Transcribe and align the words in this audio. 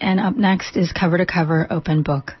And 0.00 0.20
up 0.20 0.36
next 0.36 0.76
is 0.76 0.92
Cover 0.92 1.18
to 1.18 1.26
Cover 1.26 1.66
Open 1.70 2.02
Book. 2.02 2.32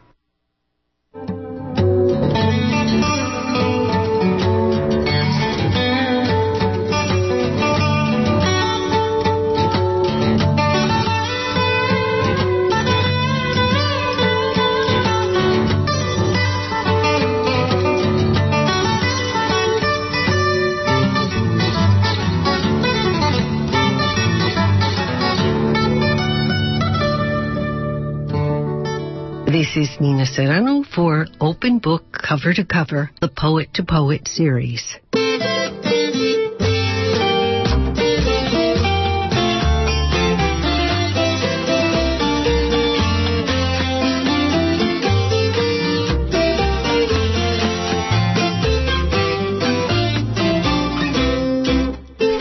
This 29.74 29.88
is 29.88 30.00
Nina 30.00 30.24
Serrano 30.24 30.84
for 30.84 31.26
Open 31.40 31.80
Book 31.80 32.04
Cover 32.12 32.54
to 32.54 32.64
Cover, 32.64 33.10
the 33.20 33.26
Poet 33.26 33.74
to 33.74 33.82
Poet 33.82 34.28
series. 34.28 34.96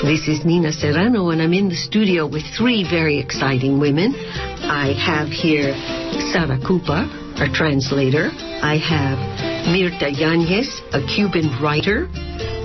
This 0.04 0.28
is 0.28 0.46
Nina 0.46 0.72
Serrano, 0.72 1.32
and 1.32 1.42
I'm 1.42 1.54
in 1.54 1.70
the 1.70 1.76
studio 1.76 2.28
with 2.28 2.44
three 2.56 2.84
very 2.88 3.18
exciting 3.18 3.80
women. 3.80 4.14
I 4.66 4.94
have 4.94 5.28
here 5.28 5.74
Sara 6.32 6.58
Cooper, 6.66 7.06
our 7.38 7.50
translator. 7.54 8.32
I 8.64 8.78
have 8.78 9.18
Mirta 9.68 10.10
Yanez, 10.18 10.82
a 10.94 11.02
Cuban 11.06 11.62
writer, 11.62 12.08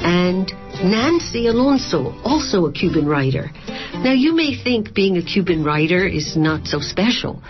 and 0.02 0.46
Nancy 0.82 1.48
Alonso, 1.48 2.14
also 2.22 2.66
a 2.66 2.72
Cuban 2.72 3.06
writer. 3.06 3.50
Now, 3.98 4.12
you 4.12 4.32
may 4.32 4.54
think 4.54 4.94
being 4.94 5.16
a 5.16 5.22
Cuban 5.22 5.64
writer 5.64 6.06
is 6.06 6.36
not 6.36 6.68
so 6.68 6.78
special, 6.78 7.42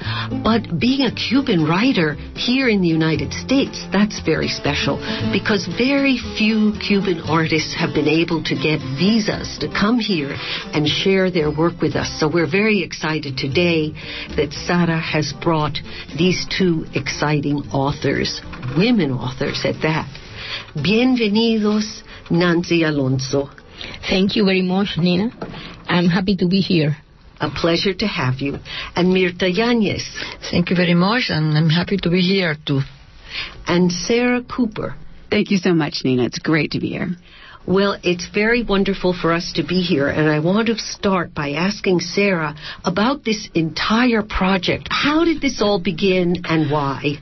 but 0.42 0.80
being 0.80 1.02
a 1.02 1.14
Cuban 1.14 1.66
writer 1.66 2.14
here 2.36 2.70
in 2.70 2.80
the 2.80 2.88
United 2.88 3.34
States, 3.34 3.84
that's 3.92 4.20
very 4.24 4.48
special 4.48 4.96
because 5.30 5.68
very 5.76 6.16
few 6.38 6.72
Cuban 6.80 7.20
artists 7.28 7.74
have 7.74 7.92
been 7.92 8.08
able 8.08 8.42
to 8.44 8.54
get 8.54 8.80
visas 8.98 9.58
to 9.60 9.68
come 9.68 9.98
here 9.98 10.34
and 10.72 10.88
share 10.88 11.30
their 11.30 11.50
work 11.50 11.82
with 11.82 11.94
us. 11.94 12.08
So 12.18 12.30
we're 12.32 12.50
very 12.50 12.82
excited 12.82 13.36
today 13.36 13.92
that 14.36 14.48
Sara 14.52 14.98
has 14.98 15.34
brought 15.42 15.76
these 16.16 16.46
two 16.48 16.86
exciting 16.94 17.58
authors, 17.72 18.40
women 18.74 19.12
authors 19.12 19.66
at 19.66 19.82
that. 19.82 20.08
Bienvenidos, 20.74 22.02
Nancy 22.30 22.84
Alonso. 22.84 23.50
Thank 24.08 24.34
you 24.34 24.44
very 24.44 24.62
much, 24.62 24.96
Nina. 24.96 25.30
I'm 25.88 26.08
happy 26.08 26.36
to 26.36 26.46
be 26.46 26.60
here. 26.60 26.96
A 27.40 27.50
pleasure 27.50 27.94
to 27.94 28.06
have 28.06 28.40
you. 28.40 28.58
And 28.96 29.08
Mirta 29.08 29.48
Yanez. 29.48 30.04
Thank 30.50 30.70
you 30.70 30.76
very 30.76 30.94
much, 30.94 31.30
and 31.30 31.56
I'm 31.56 31.70
happy 31.70 31.96
to 31.98 32.10
be 32.10 32.20
here 32.20 32.56
too. 32.66 32.80
And 33.66 33.92
Sarah 33.92 34.42
Cooper. 34.42 34.96
Thank 35.30 35.50
you 35.50 35.58
so 35.58 35.72
much, 35.74 36.02
Nina. 36.04 36.24
It's 36.24 36.38
great 36.38 36.72
to 36.72 36.80
be 36.80 36.88
here. 36.88 37.10
Well, 37.66 37.98
it's 38.02 38.28
very 38.32 38.62
wonderful 38.62 39.12
for 39.12 39.32
us 39.32 39.52
to 39.56 39.62
be 39.62 39.82
here, 39.82 40.08
and 40.08 40.28
I 40.28 40.38
want 40.38 40.68
to 40.68 40.78
start 40.78 41.34
by 41.34 41.50
asking 41.50 42.00
Sarah 42.00 42.56
about 42.82 43.24
this 43.24 43.48
entire 43.54 44.22
project. 44.22 44.88
How 44.90 45.24
did 45.24 45.42
this 45.42 45.60
all 45.60 45.78
begin 45.78 46.36
and 46.48 46.70
why? 46.70 47.18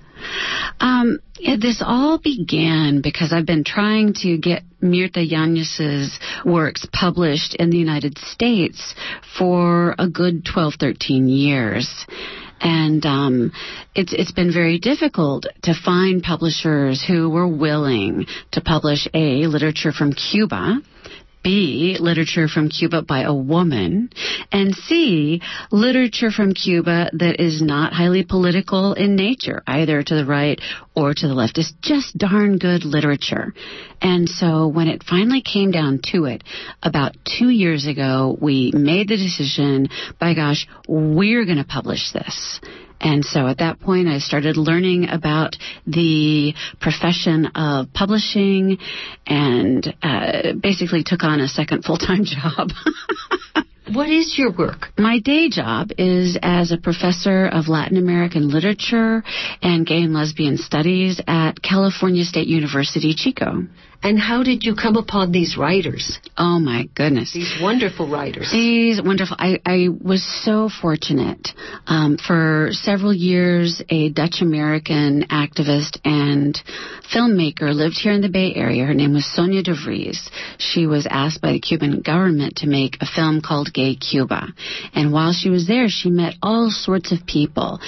Um, 0.81 1.21
this 1.39 1.83
all 1.85 2.19
began 2.19 3.01
because 3.01 3.33
I've 3.33 3.47
been 3.47 3.65
trying 3.65 4.15
to 4.23 4.39
get 4.39 4.63
Mirta 4.83 5.29
Yanez's 5.29 6.19
works 6.45 6.87
published 6.93 7.55
in 7.55 7.71
the 7.71 7.79
United 7.79 8.19
States 8.19 8.95
for 9.39 9.95
a 9.99 10.09
good 10.09 10.45
12, 10.45 10.75
13 10.79 11.29
years. 11.29 12.07
And 12.61 13.05
um, 13.05 13.53
it's 13.95 14.15
it's 14.15 14.33
been 14.33 14.51
very 14.51 14.79
difficult 14.79 15.47
to 15.65 15.75
find 15.75 16.23
publishers 16.23 17.05
who 17.07 17.29
were 17.29 17.47
willing 17.49 18.27
to 18.53 18.61
publish 18.63 19.07
a 19.13 19.47
literature 19.47 19.93
from 19.93 20.15
Cuba 20.15 20.81
B, 21.47 21.97
literature 22.01 22.49
from 22.49 22.71
Cuba 22.71 23.03
by 23.03 23.23
a 23.23 23.33
woman, 23.33 24.11
and 24.51 24.75
C, 24.75 25.41
literature 25.71 26.33
from 26.33 26.55
Cuba 26.55 27.09
that 27.13 27.41
is 27.41 27.63
not 27.63 27.93
highly 27.93 28.25
political 28.25 28.95
in 28.95 29.15
nature, 29.15 29.63
either 29.65 30.03
to 30.03 30.15
the 30.17 30.27
right 30.27 30.61
or 30.97 31.15
to 31.15 31.29
the 31.29 31.35
left. 31.35 31.57
It's 31.59 31.73
just 31.83 32.19
darn 32.19 32.59
good 32.59 32.85
literature. 32.85 33.55
And 34.03 34.29
so 34.29 34.67
when 34.67 34.89
it 34.89 35.05
finally 35.05 35.41
came 35.41 35.71
down 35.71 36.01
to 36.11 36.25
it, 36.25 36.43
about 36.83 37.15
two 37.25 37.49
years 37.49 37.87
ago, 37.87 38.37
we 38.41 38.73
made 38.75 39.07
the 39.07 39.17
decision, 39.17 39.87
by 40.19 40.35
gosh, 40.35 40.67
we're 40.89 41.45
going 41.45 41.59
to 41.59 41.65
publish 41.65 42.11
this. 42.13 42.61
And 43.01 43.25
so 43.25 43.47
at 43.47 43.59
that 43.59 43.81
point, 43.81 44.09
I 44.09 44.19
started 44.19 44.57
learning 44.57 45.09
about 45.09 45.57
the 45.87 46.55
profession 46.81 47.47
of 47.55 47.93
publishing 47.93 48.79
and 49.27 49.95
uh, 50.03 50.53
basically 50.61 51.03
took 51.05 51.23
on 51.23 51.41
a 51.41 51.49
second 51.49 51.85
full 51.85 51.99
time 51.99 52.25
job. 52.25 52.71
What 53.93 54.09
is 54.11 54.37
your 54.37 54.51
work? 54.51 54.89
My 54.99 55.21
day 55.21 55.49
job 55.49 55.93
is 55.97 56.37
as 56.43 56.73
a 56.73 56.77
professor 56.77 57.47
of 57.47 57.69
Latin 57.69 57.99
American 57.99 58.49
literature 58.49 59.23
and 59.63 59.87
gay 59.87 60.03
and 60.03 60.13
lesbian 60.13 60.57
studies 60.57 61.21
at 61.29 61.63
California 61.63 62.25
State 62.25 62.49
University, 62.49 63.15
Chico. 63.15 63.63
And 64.03 64.19
how 64.19 64.43
did 64.43 64.63
you 64.63 64.75
come 64.75 64.97
upon 64.97 65.33
these 65.33 65.57
writers? 65.57 66.19
Oh 66.37 66.59
my 66.59 66.89
goodness. 66.95 67.33
These 67.33 67.59
wonderful 67.61 68.09
writers. 68.09 68.51
These 68.53 69.03
wonderful. 69.03 69.37
I, 69.39 69.59
I 69.65 69.89
was 69.89 70.23
so 70.45 70.69
fortunate. 70.69 71.49
Um, 71.87 72.17
for 72.17 72.69
several 72.73 73.13
years, 73.13 73.83
a 73.89 74.11
Dutch 74.11 74.43
American 74.43 75.25
activist 75.31 75.99
and 76.05 76.59
filmmaker 77.13 77.75
lived 77.75 77.97
here 77.97 78.13
in 78.13 78.21
the 78.21 78.29
Bay 78.29 78.53
Area. 78.55 78.85
Her 78.85 78.95
name 78.95 79.15
was 79.15 79.25
Sonja 79.25 79.63
de 79.63 79.75
Vries. 79.75 80.31
She 80.59 80.87
was 80.87 81.07
asked 81.09 81.41
by 81.41 81.53
the 81.53 81.61
Cuban 81.61 82.01
government 82.01 82.57
to 82.57 82.67
make 82.67 82.99
a 83.01 83.07
film 83.07 83.41
called 83.41 83.73
Gay 83.73 83.97
Cuba. 83.97 84.49
And 84.95 85.13
while 85.13 85.33
she 85.33 85.51
was 85.51 85.67
there, 85.67 85.87
she 85.89 86.11
met 86.11 86.35
all 86.43 86.71
sorts 86.71 87.13
of 87.13 87.27
people. 87.27 87.81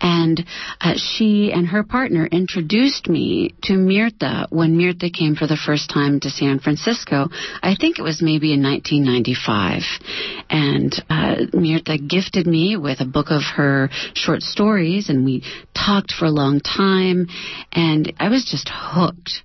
And 0.00 0.44
uh, 0.80 0.94
she 0.96 1.52
and 1.52 1.66
her 1.68 1.82
partner 1.82 2.26
introduced 2.26 3.08
me 3.08 3.54
to 3.62 3.74
Mirta 3.74 4.46
when 4.50 4.76
Mirta 4.76 5.12
came 5.12 5.34
for 5.34 5.46
the 5.46 5.56
first 5.56 5.88
time 5.88 6.20
to 6.20 6.30
San 6.30 6.58
Francisco. 6.58 7.28
I 7.62 7.74
think 7.78 7.98
it 7.98 8.02
was 8.02 8.20
maybe 8.20 8.52
in 8.52 8.62
1995. 8.62 9.82
And 10.50 10.92
uh, 11.08 11.46
Mirta 11.56 11.96
gifted 12.08 12.46
me 12.46 12.76
with 12.76 13.00
a 13.00 13.06
book 13.06 13.30
of 13.30 13.42
her 13.56 13.88
short 14.14 14.42
stories, 14.42 15.08
and 15.08 15.24
we 15.24 15.42
talked 15.74 16.12
for 16.12 16.26
a 16.26 16.30
long 16.30 16.60
time. 16.60 17.28
And 17.72 18.12
I 18.18 18.28
was 18.28 18.44
just 18.44 18.70
hooked 18.72 19.42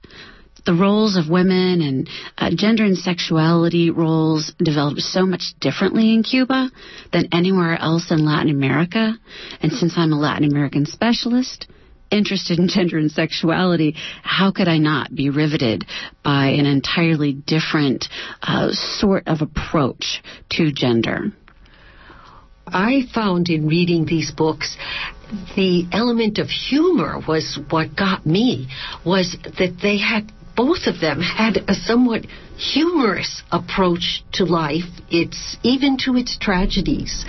the 0.66 0.74
roles 0.74 1.18
of 1.18 1.30
women 1.30 1.82
and 1.82 2.10
uh, 2.38 2.52
gender 2.56 2.84
and 2.84 2.98
sexuality 2.98 3.90
roles 3.90 4.54
developed 4.58 5.02
so 5.02 5.26
much 5.26 5.54
differently 5.60 6.14
in 6.14 6.24
Cuba 6.24 6.70
than 7.12 7.30
anywhere 7.32 7.78
else 7.78 8.12
in 8.12 8.26
Latin 8.26 8.50
America. 8.50 9.14
And 9.62 9.72
since 9.72 9.94
I'm 9.98 10.14
a 10.14 10.20
Latin 10.20 10.50
American 10.50 10.86
specialist, 10.86 11.68
interested 12.12 12.60
in 12.60 12.68
gender 12.68 12.98
and 12.98 13.12
sexuality, 13.12 13.96
how 14.24 14.52
could 14.52 14.68
I 14.68 14.78
not 14.78 15.14
be 15.14 15.30
riveted 15.30 15.86
by 16.24 16.48
an 16.48 16.66
entirely 16.66 17.34
different 17.34 18.06
uh, 18.42 18.70
sort 18.72 19.28
of 19.28 19.42
approach 19.42 20.22
to 20.52 20.72
gender? 20.72 21.32
I 22.68 23.04
found 23.14 23.50
in 23.50 23.68
reading 23.68 24.06
these 24.06 24.32
books 24.32 24.78
the 25.56 25.88
element 25.92 26.40
of 26.40 26.48
humor 26.48 27.20
was 27.28 27.60
what 27.70 27.96
got 27.96 28.26
me 28.26 28.68
was 29.06 29.38
that 29.44 29.78
they 29.82 29.98
had 29.98 30.32
both 30.60 30.88
of 30.88 31.00
them 31.00 31.22
had 31.22 31.56
a 31.70 31.74
somewhat 31.74 32.26
humorous 32.58 33.44
approach 33.50 34.22
to 34.34 34.44
life 34.44 34.84
its 35.10 35.56
even 35.64 35.96
to 35.98 36.18
its 36.18 36.38
tragedies 36.38 37.24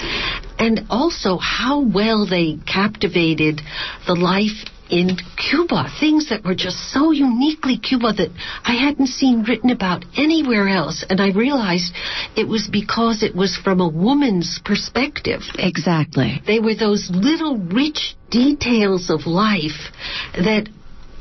and 0.59 0.81
also 0.91 1.39
how 1.39 1.79
well 1.81 2.27
they 2.27 2.59
captivated 2.67 3.61
the 4.09 4.17
life 4.17 4.67
in 4.91 5.17
Cuba, 5.37 5.89
things 6.01 6.31
that 6.31 6.43
were 6.45 6.57
just 6.57 6.93
so 6.93 7.13
uniquely 7.13 7.79
Cuba 7.79 8.13
that 8.15 8.31
I 8.65 8.75
hadn't 8.75 9.07
seen 9.07 9.45
written 9.45 9.71
about 9.71 10.05
anywhere 10.17 10.69
else. 10.69 11.05
And 11.09 11.21
I 11.21 11.31
realized 11.31 11.95
it 12.37 12.49
was 12.49 12.69
because 12.71 13.23
it 13.23 13.37
was 13.37 13.57
from 13.57 13.81
a 13.81 13.89
woman's 13.89 14.61
perspective. 14.65 15.43
Exactly. 15.55 16.43
They 16.45 16.59
were 16.59 16.75
those 16.75 17.09
little 17.15 17.59
rich 17.59 18.17
details 18.31 19.09
of 19.09 19.29
life 19.29 19.93
that 20.35 20.69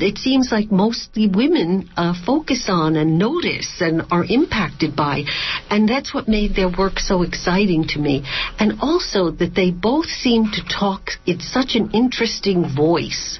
it 0.01 0.17
seems 0.17 0.51
like 0.51 0.71
mostly 0.71 1.27
women 1.27 1.89
uh, 1.95 2.13
focus 2.25 2.65
on 2.69 2.95
and 2.95 3.17
notice 3.17 3.81
and 3.81 4.03
are 4.11 4.25
impacted 4.25 4.95
by. 4.95 5.23
And 5.69 5.87
that's 5.87 6.13
what 6.13 6.27
made 6.27 6.55
their 6.55 6.69
work 6.69 6.99
so 6.99 7.23
exciting 7.23 7.85
to 7.89 7.99
me. 7.99 8.23
And 8.59 8.79
also 8.81 9.31
that 9.31 9.55
they 9.55 9.71
both 9.71 10.07
seem 10.07 10.45
to 10.53 10.61
talk 10.63 11.11
in 11.25 11.39
such 11.39 11.75
an 11.75 11.91
interesting 11.91 12.65
voice. 12.75 13.39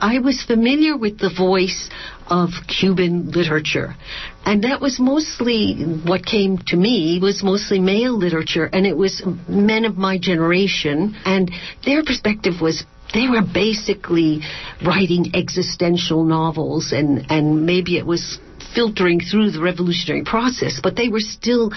I 0.00 0.20
was 0.20 0.44
familiar 0.44 0.96
with 0.96 1.18
the 1.18 1.30
voice 1.36 1.90
of 2.28 2.50
Cuban 2.68 3.30
literature. 3.30 3.96
And 4.44 4.64
that 4.64 4.80
was 4.80 4.98
mostly 5.00 5.74
what 6.06 6.24
came 6.24 6.58
to 6.68 6.76
me 6.76 7.18
was 7.20 7.42
mostly 7.42 7.80
male 7.80 8.16
literature 8.16 8.68
and 8.72 8.86
it 8.86 8.96
was 8.96 9.22
men 9.48 9.84
of 9.84 9.96
my 9.96 10.18
generation 10.18 11.16
and 11.24 11.50
their 11.84 12.04
perspective 12.04 12.54
was 12.60 12.84
they 13.14 13.28
were 13.28 13.42
basically 13.42 14.40
writing 14.84 15.34
existential 15.34 16.24
novels 16.24 16.92
and 16.92 17.30
and 17.30 17.64
maybe 17.66 17.96
it 17.96 18.06
was 18.06 18.38
filtering 18.74 19.20
through 19.20 19.50
the 19.50 19.60
revolutionary 19.60 20.24
process, 20.24 20.80
but 20.82 20.96
they 20.96 21.08
were 21.08 21.20
still 21.20 21.72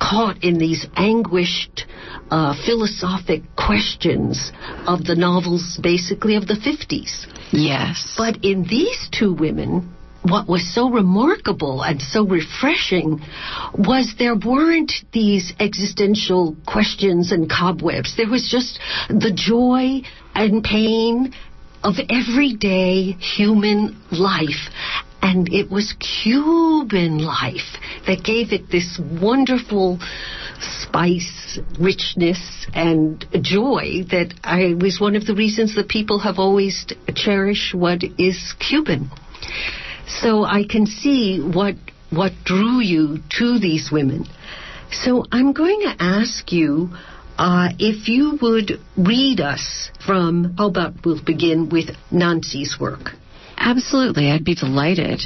caught 0.00 0.44
in 0.44 0.58
these 0.58 0.86
anguished 0.96 1.86
uh, 2.30 2.54
philosophic 2.64 3.42
questions 3.56 4.52
of 4.86 5.04
the 5.04 5.14
novels, 5.14 5.78
basically 5.82 6.36
of 6.36 6.46
the 6.46 6.54
50s. 6.54 7.26
Yes. 7.52 8.14
But 8.16 8.44
in 8.44 8.64
these 8.64 9.08
two 9.10 9.32
women, 9.32 9.94
what 10.22 10.48
was 10.48 10.74
so 10.74 10.90
remarkable 10.90 11.82
and 11.82 12.00
so 12.02 12.26
refreshing 12.26 13.20
was 13.74 14.14
there 14.18 14.34
weren't 14.34 14.92
these 15.12 15.52
existential 15.60 16.56
questions 16.66 17.30
and 17.30 17.48
cobwebs. 17.48 18.16
There 18.16 18.28
was 18.28 18.48
just 18.50 18.80
the 19.08 19.32
joy 19.32 20.02
and 20.36 20.62
pain 20.62 21.34
of 21.82 21.94
everyday 22.10 23.12
human 23.12 24.00
life. 24.12 24.70
And 25.22 25.52
it 25.52 25.70
was 25.70 25.94
Cuban 25.98 27.18
life 27.18 27.80
that 28.06 28.22
gave 28.22 28.52
it 28.52 28.70
this 28.70 29.00
wonderful 29.20 29.98
spice, 30.60 31.58
richness, 31.80 32.66
and 32.74 33.24
joy 33.42 34.04
that 34.10 34.34
I 34.44 34.74
was 34.80 35.00
one 35.00 35.16
of 35.16 35.26
the 35.26 35.34
reasons 35.34 35.74
that 35.74 35.88
people 35.88 36.20
have 36.20 36.38
always 36.38 36.86
cherished 37.14 37.74
what 37.74 38.04
is 38.18 38.54
Cuban. 38.60 39.10
So 40.06 40.44
I 40.44 40.64
can 40.68 40.86
see 40.86 41.40
what 41.40 41.74
what 42.10 42.32
drew 42.44 42.80
you 42.80 43.18
to 43.38 43.58
these 43.58 43.90
women. 43.90 44.26
So 44.92 45.24
I'm 45.32 45.52
going 45.52 45.80
to 45.82 45.96
ask 45.98 46.52
you 46.52 46.90
uh, 47.38 47.68
if 47.78 48.08
you 48.08 48.38
would 48.40 48.80
read 48.96 49.40
us 49.40 49.90
from. 50.04 50.54
How 50.58 50.68
about 50.68 50.94
we'll 51.04 51.22
begin 51.22 51.68
with 51.68 51.90
Nancy's 52.10 52.76
work. 52.80 53.10
Absolutely, 53.56 54.30
I'd 54.30 54.44
be 54.44 54.54
delighted. 54.54 55.22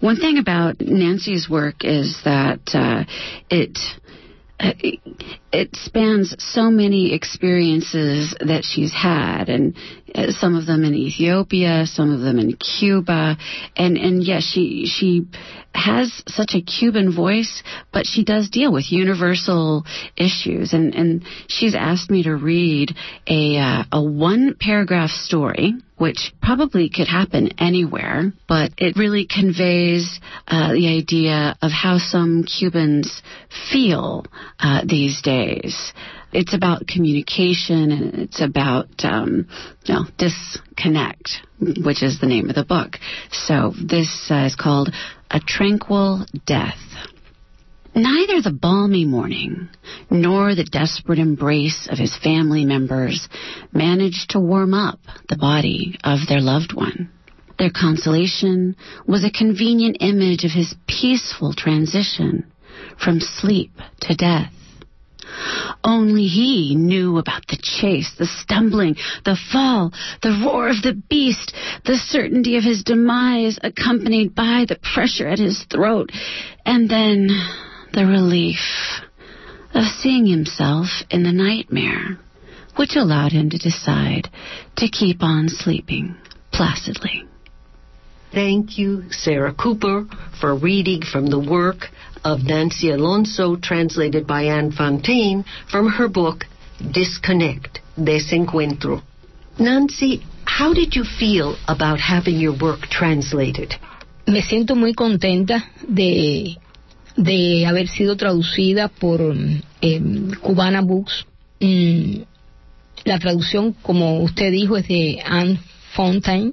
One 0.00 0.16
thing 0.16 0.38
about 0.38 0.80
Nancy's 0.80 1.48
work 1.48 1.84
is 1.84 2.20
that 2.24 2.60
uh, 2.74 3.04
it 3.50 3.78
it 4.58 5.00
spans 5.74 6.34
so 6.38 6.70
many 6.70 7.14
experiences 7.14 8.34
that 8.40 8.62
she's 8.64 8.92
had, 8.92 9.48
and 9.48 9.76
uh, 10.14 10.30
some 10.30 10.54
of 10.54 10.66
them 10.66 10.84
in 10.84 10.94
Ethiopia, 10.94 11.86
some 11.86 12.12
of 12.12 12.20
them 12.20 12.38
in 12.38 12.56
Cuba, 12.56 13.36
and 13.76 13.96
and 13.96 14.22
yes, 14.22 14.42
she 14.42 14.86
she 14.86 15.26
has 15.74 16.22
such 16.26 16.54
a 16.54 16.62
Cuban 16.62 17.14
voice, 17.14 17.62
but 17.92 18.06
she 18.06 18.24
does 18.24 18.48
deal 18.50 18.72
with 18.72 18.90
universal 18.90 19.84
issues, 20.16 20.72
and 20.72 20.94
and 20.94 21.24
she's 21.48 21.74
asked 21.74 22.10
me 22.10 22.22
to 22.22 22.34
read 22.34 22.94
a 23.26 23.58
uh, 23.58 23.84
a 23.92 24.02
one 24.02 24.56
paragraph 24.58 25.10
story 25.10 25.74
which 25.96 26.34
probably 26.42 26.90
could 26.90 27.08
happen 27.08 27.48
anywhere, 27.58 28.32
but 28.46 28.70
it 28.76 28.96
really 28.96 29.26
conveys 29.26 30.20
uh, 30.46 30.72
the 30.72 30.88
idea 30.88 31.56
of 31.62 31.70
how 31.72 31.96
some 31.98 32.44
Cubans 32.44 33.22
feel 33.72 34.26
uh, 34.60 34.82
these 34.86 35.22
days. 35.22 35.45
It's 36.32 36.54
about 36.54 36.86
communication 36.86 37.90
and 37.90 38.14
it's 38.14 38.40
about 38.40 38.88
um, 39.04 39.48
you 39.84 39.94
know, 39.94 40.04
disconnect, 40.18 41.30
which 41.60 42.02
is 42.02 42.20
the 42.20 42.26
name 42.26 42.48
of 42.48 42.54
the 42.54 42.64
book. 42.64 42.96
So 43.30 43.72
this 43.82 44.28
uh, 44.30 44.46
is 44.46 44.56
called 44.56 44.90
A 45.30 45.40
Tranquil 45.40 46.26
Death. 46.44 46.78
Neither 47.94 48.42
the 48.42 48.52
balmy 48.52 49.06
morning 49.06 49.70
nor 50.10 50.54
the 50.54 50.64
desperate 50.64 51.18
embrace 51.18 51.88
of 51.90 51.96
his 51.96 52.14
family 52.18 52.66
members 52.66 53.26
managed 53.72 54.30
to 54.30 54.40
warm 54.40 54.74
up 54.74 54.98
the 55.30 55.38
body 55.38 55.96
of 56.04 56.18
their 56.28 56.42
loved 56.42 56.74
one. 56.74 57.10
Their 57.58 57.70
consolation 57.70 58.76
was 59.06 59.24
a 59.24 59.30
convenient 59.30 59.96
image 60.00 60.44
of 60.44 60.50
his 60.50 60.74
peaceful 60.86 61.54
transition 61.54 62.44
from 63.02 63.20
sleep 63.20 63.72
to 64.02 64.14
death. 64.14 64.52
Only 65.84 66.26
he 66.26 66.74
knew 66.74 67.18
about 67.18 67.46
the 67.48 67.58
chase, 67.60 68.12
the 68.18 68.26
stumbling, 68.26 68.96
the 69.24 69.36
fall, 69.52 69.92
the 70.22 70.42
roar 70.44 70.68
of 70.68 70.82
the 70.82 71.00
beast, 71.08 71.54
the 71.84 71.96
certainty 71.96 72.56
of 72.56 72.64
his 72.64 72.82
demise 72.82 73.58
accompanied 73.62 74.34
by 74.34 74.64
the 74.68 74.78
pressure 74.94 75.28
at 75.28 75.38
his 75.38 75.64
throat, 75.70 76.10
and 76.64 76.88
then 76.88 77.28
the 77.92 78.06
relief 78.06 78.58
of 79.74 79.84
seeing 79.84 80.26
himself 80.26 80.86
in 81.10 81.22
the 81.22 81.32
nightmare, 81.32 82.18
which 82.76 82.96
allowed 82.96 83.32
him 83.32 83.50
to 83.50 83.58
decide 83.58 84.28
to 84.76 84.88
keep 84.88 85.22
on 85.22 85.48
sleeping 85.48 86.16
placidly. 86.52 87.24
Thank 88.32 88.76
you, 88.76 89.04
Sarah 89.10 89.54
Cooper, 89.54 90.06
for 90.40 90.54
reading 90.54 91.02
from 91.02 91.26
the 91.26 91.38
work 91.38 91.86
of 92.26 92.42
Nancy 92.42 92.90
Alonso, 92.90 93.54
translated 93.54 94.26
by 94.26 94.42
Anne 94.42 94.72
Fontaine, 94.72 95.44
from 95.70 95.86
her 95.88 96.08
book 96.08 96.44
Disconnect, 96.92 97.78
Desencuentro. 97.96 99.00
Nancy, 99.60 100.26
how 100.44 100.74
did 100.74 100.96
you 100.96 101.04
feel 101.04 101.56
about 101.68 102.00
having 102.00 102.34
your 102.34 102.58
work 102.58 102.80
translated? 102.90 103.74
Me 104.26 104.42
siento 104.42 104.74
muy 104.74 104.92
contenta 104.92 105.70
de 105.88 106.56
de 107.16 107.64
haber 107.64 107.88
sido 107.88 108.16
traducida 108.16 108.88
por 108.88 109.20
eh, 109.80 110.00
Cubana 110.42 110.82
Books. 110.82 111.24
Mm, 111.60 112.22
la 113.04 113.18
traducción, 113.20 113.72
como 113.82 114.20
usted 114.20 114.50
dijo, 114.50 114.76
es 114.76 114.88
de 114.88 115.22
Anne 115.24 115.60
Fontaine. 115.94 116.52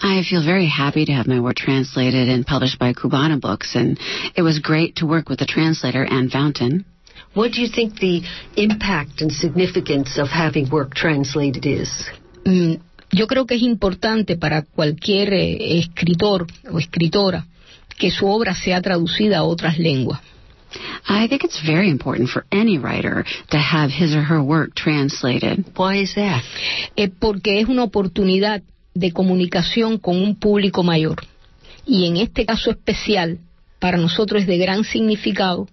I 0.00 0.22
feel 0.28 0.44
very 0.44 0.68
happy 0.68 1.04
to 1.04 1.12
have 1.12 1.26
my 1.26 1.40
work 1.40 1.56
translated 1.56 2.28
and 2.28 2.46
published 2.46 2.78
by 2.78 2.92
Cubana 2.92 3.40
Books, 3.40 3.74
and 3.74 3.98
it 4.34 4.42
was 4.42 4.58
great 4.58 4.96
to 4.96 5.06
work 5.06 5.28
with 5.28 5.38
the 5.38 5.46
translator, 5.46 6.04
Anne 6.04 6.30
Fountain. 6.30 6.84
What 7.34 7.52
do 7.52 7.60
you 7.60 7.68
think 7.68 7.98
the 7.98 8.22
impact 8.56 9.20
and 9.20 9.32
significance 9.32 10.18
of 10.18 10.28
having 10.28 10.70
work 10.70 10.94
translated 10.94 11.66
is? 11.66 11.90
Mm, 12.44 12.80
yo 13.12 13.26
creo 13.26 13.46
que 13.46 13.56
es 13.56 13.62
importante 13.62 14.36
para 14.36 14.62
cualquier 14.62 15.32
eh, 15.32 15.78
escritor 15.78 16.46
o 16.70 16.78
escritora 16.78 17.46
que 17.98 18.10
su 18.10 18.26
obra 18.26 18.54
sea 18.54 18.80
traducida 18.80 19.38
a 19.38 19.44
otras 19.44 19.78
lenguas. 19.78 20.20
I 21.08 21.28
think 21.28 21.44
it's 21.44 21.60
very 21.64 21.88
important 21.88 22.28
for 22.30 22.44
any 22.50 22.78
writer 22.78 23.24
to 23.50 23.58
have 23.58 23.90
his 23.90 24.14
or 24.14 24.22
her 24.22 24.42
work 24.42 24.74
translated. 24.74 25.64
Why 25.76 26.02
is 26.02 26.14
that? 26.16 26.42
Eh, 26.96 27.08
porque 27.08 27.60
es 27.60 27.68
una 27.68 27.84
oportunidad 27.84 28.62
de 28.94 29.12
comunicación 29.12 29.98
con 29.98 30.16
un 30.22 30.36
público 30.36 30.82
mayor. 30.82 31.26
Y 31.86 32.06
en 32.06 32.16
este 32.16 32.46
caso 32.46 32.70
especial, 32.70 33.38
para 33.78 33.98
nosotros 33.98 34.42
es 34.42 34.48
de 34.48 34.58
gran 34.58 34.84
significado 34.84 35.68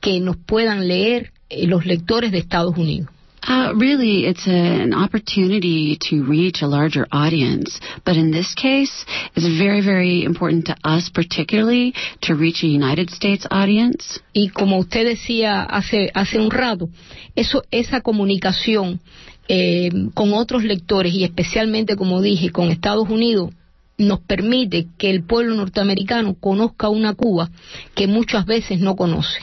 que 0.00 0.20
nos 0.20 0.36
puedan 0.36 0.88
leer 0.88 1.32
eh, 1.48 1.66
los 1.66 1.86
lectores 1.86 2.32
de 2.32 2.38
Estados 2.38 2.76
Unidos. 2.76 3.08
Uh, 3.48 3.72
really, 3.76 4.26
it's 4.26 4.48
a, 4.48 4.82
an 4.82 4.92
opportunity 4.92 5.96
to 6.00 6.24
reach 6.24 6.62
a 6.62 6.66
larger 6.66 7.06
audience. 7.12 7.78
But 8.04 8.16
in 8.16 8.32
this 8.32 8.52
case, 8.54 9.06
it's 9.36 9.46
very, 9.46 9.82
very 9.82 10.24
important 10.24 10.66
to 10.66 10.76
us, 10.82 11.10
particularly, 11.14 11.94
to 12.22 12.34
reach 12.34 12.64
a 12.64 12.66
United 12.66 13.10
States 13.10 13.46
audience. 13.48 14.20
Y 14.32 14.48
como 14.48 14.78
usted 14.78 15.06
decía 15.06 15.62
hace, 15.62 16.10
hace 16.12 16.40
un 16.40 16.50
rato, 16.50 16.88
eso, 17.36 17.62
esa 17.70 18.00
comunicación 18.00 19.00
eh, 19.48 19.90
con 20.14 20.32
otros 20.34 20.64
lectores 20.64 21.14
y 21.14 21.24
especialmente, 21.24 21.96
como 21.96 22.20
dije, 22.20 22.50
con 22.50 22.70
Estados 22.70 23.08
Unidos, 23.08 23.50
nos 23.98 24.20
permite 24.20 24.88
que 24.98 25.10
el 25.10 25.22
pueblo 25.22 25.54
norteamericano 25.54 26.34
conozca 26.34 26.88
una 26.88 27.14
Cuba 27.14 27.50
que 27.94 28.06
muchas 28.06 28.44
veces 28.46 28.80
no 28.80 28.96
conoce. 28.96 29.40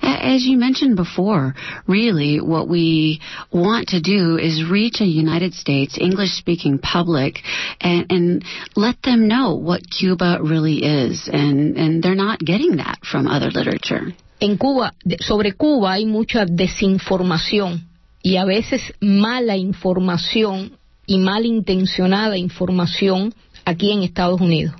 As 0.00 0.44
you 0.44 0.56
mentioned 0.56 0.96
before, 0.96 1.54
really 1.86 2.40
what 2.40 2.68
we 2.68 3.20
want 3.52 3.88
to 3.88 4.00
do 4.00 4.38
is 4.38 4.64
reach 4.64 5.00
a 5.00 5.04
United 5.04 5.52
States 5.52 5.98
English 5.98 6.32
speaking 6.38 6.78
public 6.78 7.40
and, 7.80 8.06
and 8.10 8.44
let 8.76 8.96
them 9.02 9.28
know 9.28 9.56
what 9.56 9.82
Cuba 9.90 10.38
really 10.42 10.84
is. 10.84 11.28
And, 11.30 11.76
and 11.76 12.02
they're 12.02 12.14
not 12.14 12.38
getting 12.40 12.76
that 12.76 12.98
from 13.04 13.26
other 13.26 13.50
literature. 13.50 14.14
En 14.40 14.56
Cuba, 14.56 14.94
sobre 15.20 15.52
Cuba 15.52 15.92
hay 15.92 16.06
mucha 16.06 16.46
desinformación 16.46 17.87
y 18.28 18.36
a 18.36 18.44
veces 18.44 18.82
mala 19.00 19.56
información 19.56 20.72
y 21.06 21.16
malintencionada 21.16 22.36
información 22.36 23.32
aquí 23.64 23.90
en 23.90 24.02
Estados 24.02 24.38
Unidos? 24.38 24.74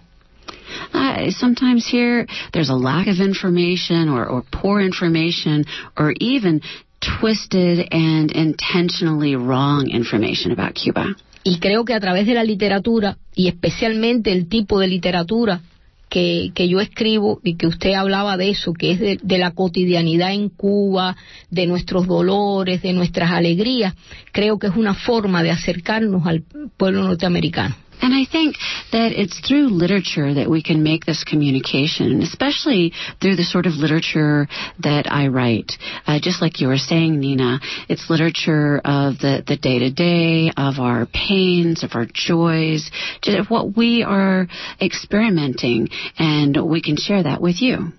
Uh, 0.93 1.31
sometimes 1.31 1.87
here 1.91 2.27
there's 2.53 2.69
a 2.69 2.77
lack 2.77 3.09
of 3.09 3.21
information 3.21 4.11
or, 4.11 4.27
or 4.27 4.43
poor 4.53 4.83
information 4.83 5.65
or 5.97 6.13
even 6.21 6.61
twisted 7.01 7.89
and 7.91 8.31
intentionally 8.33 9.35
wrong 9.35 9.89
information 9.89 10.53
about 10.53 10.75
Cuba. 10.75 11.17
Y 11.43 11.59
creo 11.59 11.87
que 11.87 11.95
a 11.95 12.01
través 12.01 12.27
de 12.27 12.35
la 12.35 12.45
literatura, 12.45 13.17
y 13.35 13.49
especialmente 13.49 14.31
el 14.31 14.47
tipo 14.51 14.79
de 14.79 14.89
literatura 14.89 15.63
que, 16.09 16.51
que 16.55 16.69
yo 16.69 16.81
escribo 16.81 17.41
y 17.43 17.57
que 17.57 17.67
usted 17.67 17.95
hablaba 17.95 18.37
de 18.37 18.51
eso, 18.51 18.73
que 18.73 18.93
es 18.93 19.01
de, 19.01 19.19
de 19.23 19.39
la 19.39 19.53
cotidianidad 19.53 20.33
en 20.33 20.49
Cuba, 20.49 21.17
de 21.51 21.67
nuestros 21.67 22.07
dolores, 22.07 22.83
de 22.83 22.93
nuestras 22.93 23.31
alegrías, 23.31 23.95
creo 24.33 24.59
que 24.59 24.69
es 24.69 24.77
una 24.77 24.95
forma 24.95 25.43
de 25.43 25.51
acercarnos 25.51 26.27
al 26.27 26.45
pueblo 26.77 27.03
norteamericano. 27.03 27.77
And 28.01 28.15
I 28.15 28.25
think 28.31 28.57
that 28.93 29.13
it's 29.13 29.39
through 29.41 29.69
literature 29.69 30.35
that 30.35 30.49
we 30.49 30.63
can 30.63 30.83
make 30.83 31.05
this 31.05 31.25
communication, 31.25 32.23
especially 32.23 32.93
through 33.21 33.37
the 33.37 33.45
sort 33.45 33.67
of 33.67 33.75
literature 33.75 34.47
that 34.81 35.11
I 35.11 35.29
write. 35.29 35.73
Uh, 36.07 36.19
just 36.21 36.41
like 36.41 36.61
you 36.61 36.69
were 36.69 36.79
saying, 36.79 37.19
Nina, 37.19 37.61
it's 37.89 38.09
literature 38.09 38.79
of 38.85 39.19
the, 39.19 39.43
the 39.47 39.57
day-to-day, 39.57 40.53
of 40.57 40.79
our 40.79 41.07
pains, 41.07 41.83
of 41.83 41.91
our 41.95 42.07
joys, 42.13 42.91
just 43.23 43.51
what 43.51 43.77
we 43.77 44.03
are 44.03 44.47
experimenting, 44.81 45.89
and 46.19 46.57
we 46.69 46.83
can 46.83 46.97
share 46.97 47.23
that 47.23 47.41
with 47.41 47.61
you. 47.61 47.93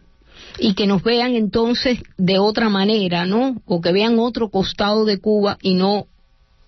y 0.62 0.74
que 0.74 0.88
nos 0.88 1.04
vean 1.04 1.36
entonces 1.36 2.00
de 2.18 2.38
otra 2.38 2.70
manera, 2.70 3.26
¿no? 3.26 3.62
O 3.66 3.80
que 3.82 3.92
vean 3.92 4.20
otro 4.20 4.50
costado 4.50 5.06
de 5.06 5.20
Cuba 5.20 5.58
y 5.62 5.74
no 5.74 6.08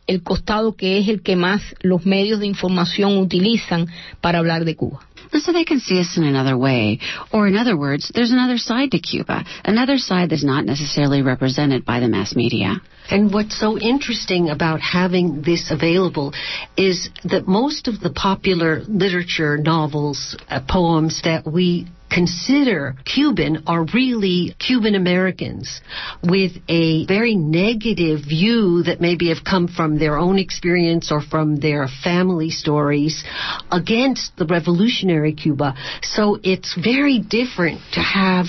el 0.08 0.24
costado 0.24 0.76
que 0.76 1.00
es 1.00 1.08
el 1.08 1.22
que 1.22 1.36
más 1.36 1.62
los 1.82 2.06
medios 2.06 2.40
de 2.40 2.48
información 2.48 3.18
utilizan 3.18 3.88
para 4.20 4.40
hablar 4.40 4.66
de 4.66 4.76
Cuba. 4.76 5.00
So 5.34 5.54
they 5.54 5.64
can 5.64 5.80
see 5.80 6.00
us 6.00 6.18
in 6.18 6.24
another 6.24 6.58
way. 6.58 7.00
Or 7.32 7.48
in 7.48 7.56
other 7.56 7.78
words, 7.78 8.12
there's 8.14 8.32
another 8.32 8.58
side 8.58 8.92
to 8.92 9.00
Cuba, 9.00 9.46
another 9.64 9.98
side 9.98 10.30
that's 10.30 10.44
not 10.44 10.66
necessarily 10.66 11.22
represented 11.22 11.86
by 11.86 12.02
the 12.02 12.10
mass 12.10 12.36
media. 12.36 12.82
And 13.10 13.34
what's 13.34 13.58
so 13.58 13.78
interesting 13.78 14.50
about 14.50 14.82
having 14.82 15.42
this 15.42 15.72
available 15.72 16.34
is 16.76 17.10
that 17.24 17.48
most 17.48 17.88
of 17.88 18.02
the 18.02 18.10
popular 18.10 18.82
literature, 18.88 19.58
novels, 19.58 20.36
uh, 20.50 20.60
poems 20.68 21.22
that 21.24 21.50
we 21.50 21.88
consider 22.12 22.96
Cuban 23.06 23.64
are 23.68 23.86
really 23.94 24.56
Cuban 24.60 24.96
Americans 24.96 25.82
with 26.24 26.52
a 26.68 27.06
very 27.06 27.36
negative 27.36 28.20
view 28.28 28.84
that 28.84 29.00
maybe 29.00 29.30
have 29.30 29.44
come 29.44 29.68
from 29.68 29.98
their 29.98 30.18
own 30.18 30.38
experience 30.38 31.12
or 31.12 31.22
from 31.22 31.58
their 31.58 31.88
family 32.04 32.50
stories 32.50 33.24
against 33.72 34.36
the 34.38 34.46
revolutionary 34.46 35.34
Cuba. 35.34 35.76
So 36.02 36.40
it's 36.44 36.76
very 36.76 37.20
different 37.20 37.80
to 37.94 38.02
have 38.02 38.48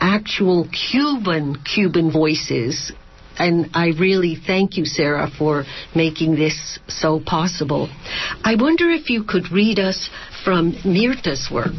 actual 0.00 0.68
Cuban 0.68 1.62
Cuban 1.64 2.12
voices 2.12 2.92
and 3.38 3.70
I 3.74 3.88
really 3.98 4.36
thank 4.36 4.76
you, 4.76 4.84
Sarah, 4.84 5.28
for 5.38 5.64
making 5.94 6.34
this 6.34 6.78
so 6.86 7.18
possible. 7.18 7.88
I 8.44 8.56
wonder 8.58 8.90
if 8.90 9.08
you 9.10 9.24
could 9.24 9.50
read 9.50 9.78
us 9.78 10.10
from 10.44 10.72
Mirta's 10.84 11.48
work. 11.52 11.74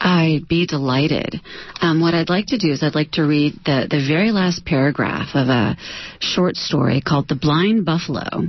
I'd 0.00 0.48
be 0.48 0.66
delighted. 0.66 1.40
Um, 1.80 2.00
what 2.00 2.14
I'd 2.14 2.28
like 2.28 2.46
to 2.48 2.58
do 2.58 2.70
is 2.70 2.82
I'd 2.82 2.94
like 2.94 3.12
to 3.12 3.22
read 3.22 3.54
the, 3.64 3.86
the 3.90 4.04
very 4.06 4.32
last 4.32 4.64
paragraph 4.64 5.30
of 5.34 5.48
a 5.48 5.76
short 6.20 6.56
story 6.56 7.00
called 7.00 7.28
The 7.28 7.36
Blind 7.36 7.84
Buffalo. 7.84 8.48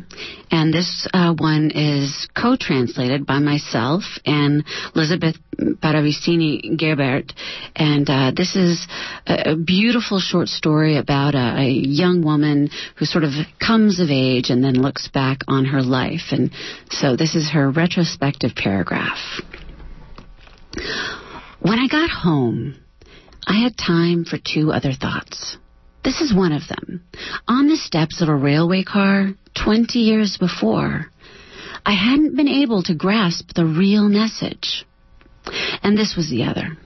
And 0.51 0.73
this 0.73 1.07
uh, 1.13 1.33
one 1.37 1.71
is 1.71 2.27
co-translated 2.35 3.25
by 3.25 3.39
myself 3.39 4.03
and 4.25 4.63
Elizabeth 4.95 5.35
Paravisini 5.57 6.77
Gebert. 6.77 7.33
And 7.75 8.09
uh, 8.09 8.31
this 8.35 8.55
is 8.55 8.87
a, 9.25 9.51
a, 9.51 9.55
beautiful 9.55 10.19
short 10.19 10.47
story 10.47 10.97
about 10.97 11.35
a, 11.35 11.61
a 11.61 11.69
young 11.69 12.23
woman 12.23 12.69
who 12.97 13.05
sort 13.05 13.23
of 13.23 13.31
comes 13.59 13.99
of 13.99 14.09
age 14.09 14.49
and 14.49 14.63
then 14.63 14.75
looks 14.75 15.07
back 15.09 15.39
on 15.47 15.65
her 15.65 15.81
life. 15.81 16.31
And 16.31 16.51
so 16.91 17.15
this 17.15 17.35
is 17.35 17.51
her 17.51 17.69
retrospective 17.69 18.51
paragraph. 18.55 19.36
When 21.59 21.79
I 21.79 21.87
got 21.87 22.09
home, 22.09 22.75
I 23.45 23.61
had 23.61 23.77
time 23.77 24.25
for 24.25 24.37
two 24.37 24.71
other 24.71 24.93
thoughts. 24.93 25.57
This 26.03 26.21
is 26.21 26.33
one 26.33 26.51
of 26.51 26.67
them. 26.67 27.03
On 27.47 27.67
the 27.67 27.77
steps 27.77 28.21
of 28.21 28.29
a 28.29 28.35
railway 28.35 28.83
car 28.83 29.33
20 29.55 29.99
years 29.99 30.37
before, 30.37 31.07
I 31.85 31.91
hadn't 31.91 32.35
been 32.35 32.47
able 32.47 32.83
to 32.83 32.95
grasp 32.95 33.53
the 33.53 33.65
real 33.65 34.07
message. 34.07 34.85
And 35.83 35.97
this 35.97 36.15
was 36.15 36.29
the 36.29 36.43
other. 36.43 36.77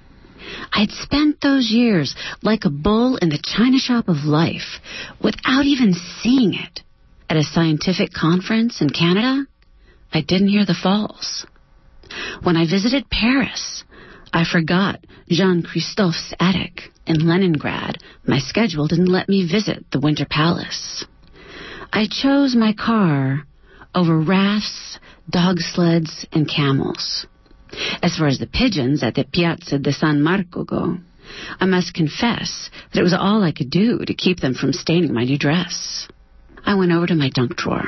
I'd 0.73 0.91
spent 0.91 1.41
those 1.41 1.69
years 1.71 2.15
like 2.41 2.65
a 2.65 2.69
bull 2.69 3.17
in 3.17 3.29
the 3.29 3.41
china 3.41 3.77
shop 3.77 4.07
of 4.07 4.25
life 4.25 4.79
without 5.23 5.65
even 5.65 5.93
seeing 5.93 6.53
it. 6.53 6.81
At 7.29 7.37
a 7.37 7.43
scientific 7.43 8.13
conference 8.13 8.81
in 8.81 8.89
Canada, 8.89 9.45
I 10.13 10.21
didn't 10.21 10.49
hear 10.49 10.65
the 10.65 10.73
falls. 10.73 11.45
When 12.43 12.57
I 12.57 12.65
visited 12.65 13.09
Paris, 13.09 13.83
I 14.33 14.45
forgot 14.45 15.05
Jean 15.29 15.63
Christophe's 15.63 16.33
attic 16.39 16.91
in 17.05 17.27
Leningrad. 17.27 17.97
My 18.25 18.39
schedule 18.39 18.87
didn't 18.87 19.11
let 19.11 19.29
me 19.29 19.47
visit 19.47 19.85
the 19.91 19.99
Winter 19.99 20.25
Palace. 20.29 21.05
I 21.91 22.07
chose 22.09 22.55
my 22.55 22.73
car 22.73 23.45
over 23.93 24.17
rafts, 24.19 24.99
dog 25.29 25.59
sleds, 25.59 26.25
and 26.31 26.49
camels. 26.49 27.25
As 28.01 28.17
far 28.17 28.27
as 28.27 28.39
the 28.39 28.47
pigeons 28.47 29.03
at 29.03 29.15
the 29.15 29.25
Piazza 29.25 29.79
de 29.79 29.91
San 29.91 30.21
Marco 30.21 30.63
go, 30.63 30.97
I 31.59 31.65
must 31.65 31.93
confess 31.93 32.69
that 32.91 32.99
it 32.99 33.03
was 33.03 33.13
all 33.13 33.43
I 33.43 33.51
could 33.51 33.69
do 33.69 33.99
to 33.99 34.13
keep 34.13 34.39
them 34.39 34.53
from 34.53 34.73
staining 34.73 35.13
my 35.13 35.23
new 35.23 35.37
dress. 35.37 36.07
I 36.65 36.75
went 36.75 36.91
over 36.91 37.07
to 37.07 37.15
my 37.15 37.29
junk 37.33 37.55
drawer, 37.55 37.85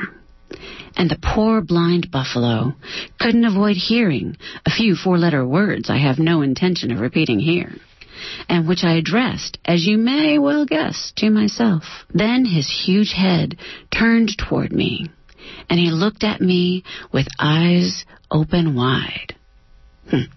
and 0.96 1.10
the 1.10 1.18
poor 1.22 1.60
blind 1.60 2.10
buffalo 2.10 2.74
couldn't 3.18 3.44
avoid 3.44 3.76
hearing 3.76 4.36
a 4.66 4.70
few 4.70 4.94
four 4.94 5.18
letter 5.18 5.46
words 5.46 5.90
I 5.90 5.98
have 5.98 6.18
no 6.18 6.42
intention 6.42 6.90
of 6.92 7.00
repeating 7.00 7.38
here, 7.38 7.72
and 8.48 8.68
which 8.68 8.84
I 8.84 8.94
addressed, 8.94 9.58
as 9.64 9.86
you 9.86 9.98
may 9.98 10.38
well 10.38 10.66
guess, 10.66 11.12
to 11.16 11.30
myself. 11.30 11.84
Then 12.12 12.44
his 12.44 12.68
huge 12.84 13.12
head 13.12 13.56
turned 13.96 14.36
toward 14.38 14.72
me, 14.72 15.10
and 15.68 15.78
he 15.78 15.90
looked 15.90 16.24
at 16.24 16.40
me 16.40 16.84
with 17.12 17.26
eyes 17.38 18.04
open 18.30 18.74
wide. 18.74 19.34
Hmm. 20.10 20.30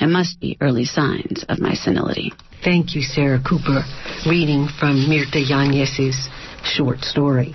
It 0.00 0.08
must 0.08 0.40
be 0.40 0.56
early 0.60 0.84
signs 0.84 1.44
of 1.48 1.60
my 1.60 1.74
senility. 1.74 2.32
Thank 2.64 2.94
you, 2.94 3.02
Sarah 3.02 3.42
Cooper, 3.46 3.84
reading 4.26 4.68
from 4.78 5.06
Mirta 5.08 5.42
Yanez's 5.48 6.28
short 6.64 7.00
story. 7.04 7.54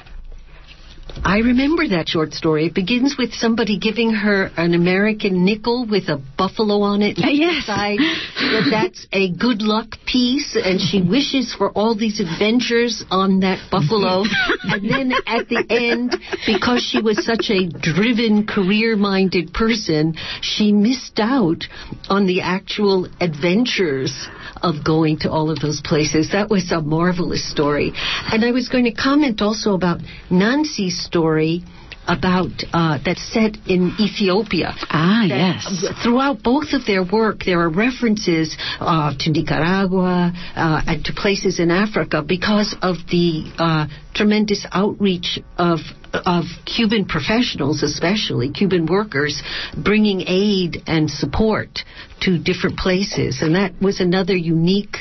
I 1.23 1.39
remember 1.39 1.87
that 1.89 2.07
short 2.07 2.33
story. 2.33 2.67
It 2.67 2.73
begins 2.73 3.15
with 3.17 3.33
somebody 3.33 3.77
giving 3.79 4.13
her 4.13 4.49
an 4.57 4.73
American 4.73 5.43
nickel 5.45 5.85
with 5.85 6.09
a 6.09 6.21
buffalo 6.37 6.81
on 6.81 7.01
it. 7.01 7.17
Yes. 7.17 7.67
That 7.67 8.67
that's 8.71 9.07
a 9.11 9.31
good 9.31 9.61
luck 9.61 9.97
piece, 10.05 10.55
and 10.55 10.79
she 10.79 11.01
wishes 11.01 11.53
for 11.53 11.71
all 11.71 11.95
these 11.95 12.19
adventures 12.19 13.03
on 13.11 13.41
that 13.41 13.69
buffalo. 13.69 14.23
and 14.63 14.89
then 14.89 15.11
at 15.25 15.49
the 15.49 15.65
end, 15.69 16.15
because 16.45 16.81
she 16.81 17.01
was 17.01 17.23
such 17.25 17.49
a 17.49 17.67
driven, 17.67 18.45
career-minded 18.47 19.53
person, 19.53 20.15
she 20.41 20.71
missed 20.71 21.19
out 21.19 21.63
on 22.09 22.25
the 22.25 22.41
actual 22.41 23.07
adventures 23.19 24.27
of 24.61 24.83
going 24.83 25.19
to 25.19 25.31
all 25.31 25.49
of 25.49 25.59
those 25.59 25.81
places. 25.83 26.31
That 26.31 26.49
was 26.49 26.71
a 26.71 26.81
marvelous 26.81 27.49
story. 27.49 27.93
And 28.31 28.43
I 28.43 28.51
was 28.51 28.69
going 28.69 28.85
to 28.85 28.93
comment 28.93 29.41
also 29.41 29.73
about 29.73 30.01
Nancy's 30.29 30.99
story 31.03 31.63
about 32.07 32.51
uh, 32.71 32.99
that's 33.03 33.21
set 33.33 33.57
in 33.67 33.93
Ethiopia. 33.99 34.73
Ah, 34.89 35.25
yes. 35.25 35.85
Throughout 36.01 36.41
both 36.41 36.71
of 36.71 36.85
their 36.85 37.03
work, 37.03 37.43
there 37.45 37.59
are 37.59 37.69
references 37.69 38.55
uh, 38.79 39.13
to 39.19 39.31
Nicaragua 39.31 40.31
uh, 40.55 40.81
and 40.87 41.03
to 41.05 41.13
places 41.13 41.59
in 41.59 41.69
Africa 41.69 42.23
because 42.25 42.75
of 42.81 42.95
the 43.11 43.51
uh, 43.57 43.87
tremendous 44.17 44.65
outreach 44.71 45.39
of 45.57 45.79
of 46.13 46.45
Cuban 46.65 47.05
professionals, 47.05 47.83
especially 47.83 48.51
Cuban 48.51 48.85
workers, 48.85 49.41
bringing 49.75 50.21
aid 50.25 50.83
and 50.87 51.09
support 51.09 51.79
to 52.21 52.39
different 52.39 52.77
places, 52.77 53.41
and 53.41 53.55
that 53.55 53.73
was 53.81 53.99
another 53.99 54.35
unique 54.35 54.97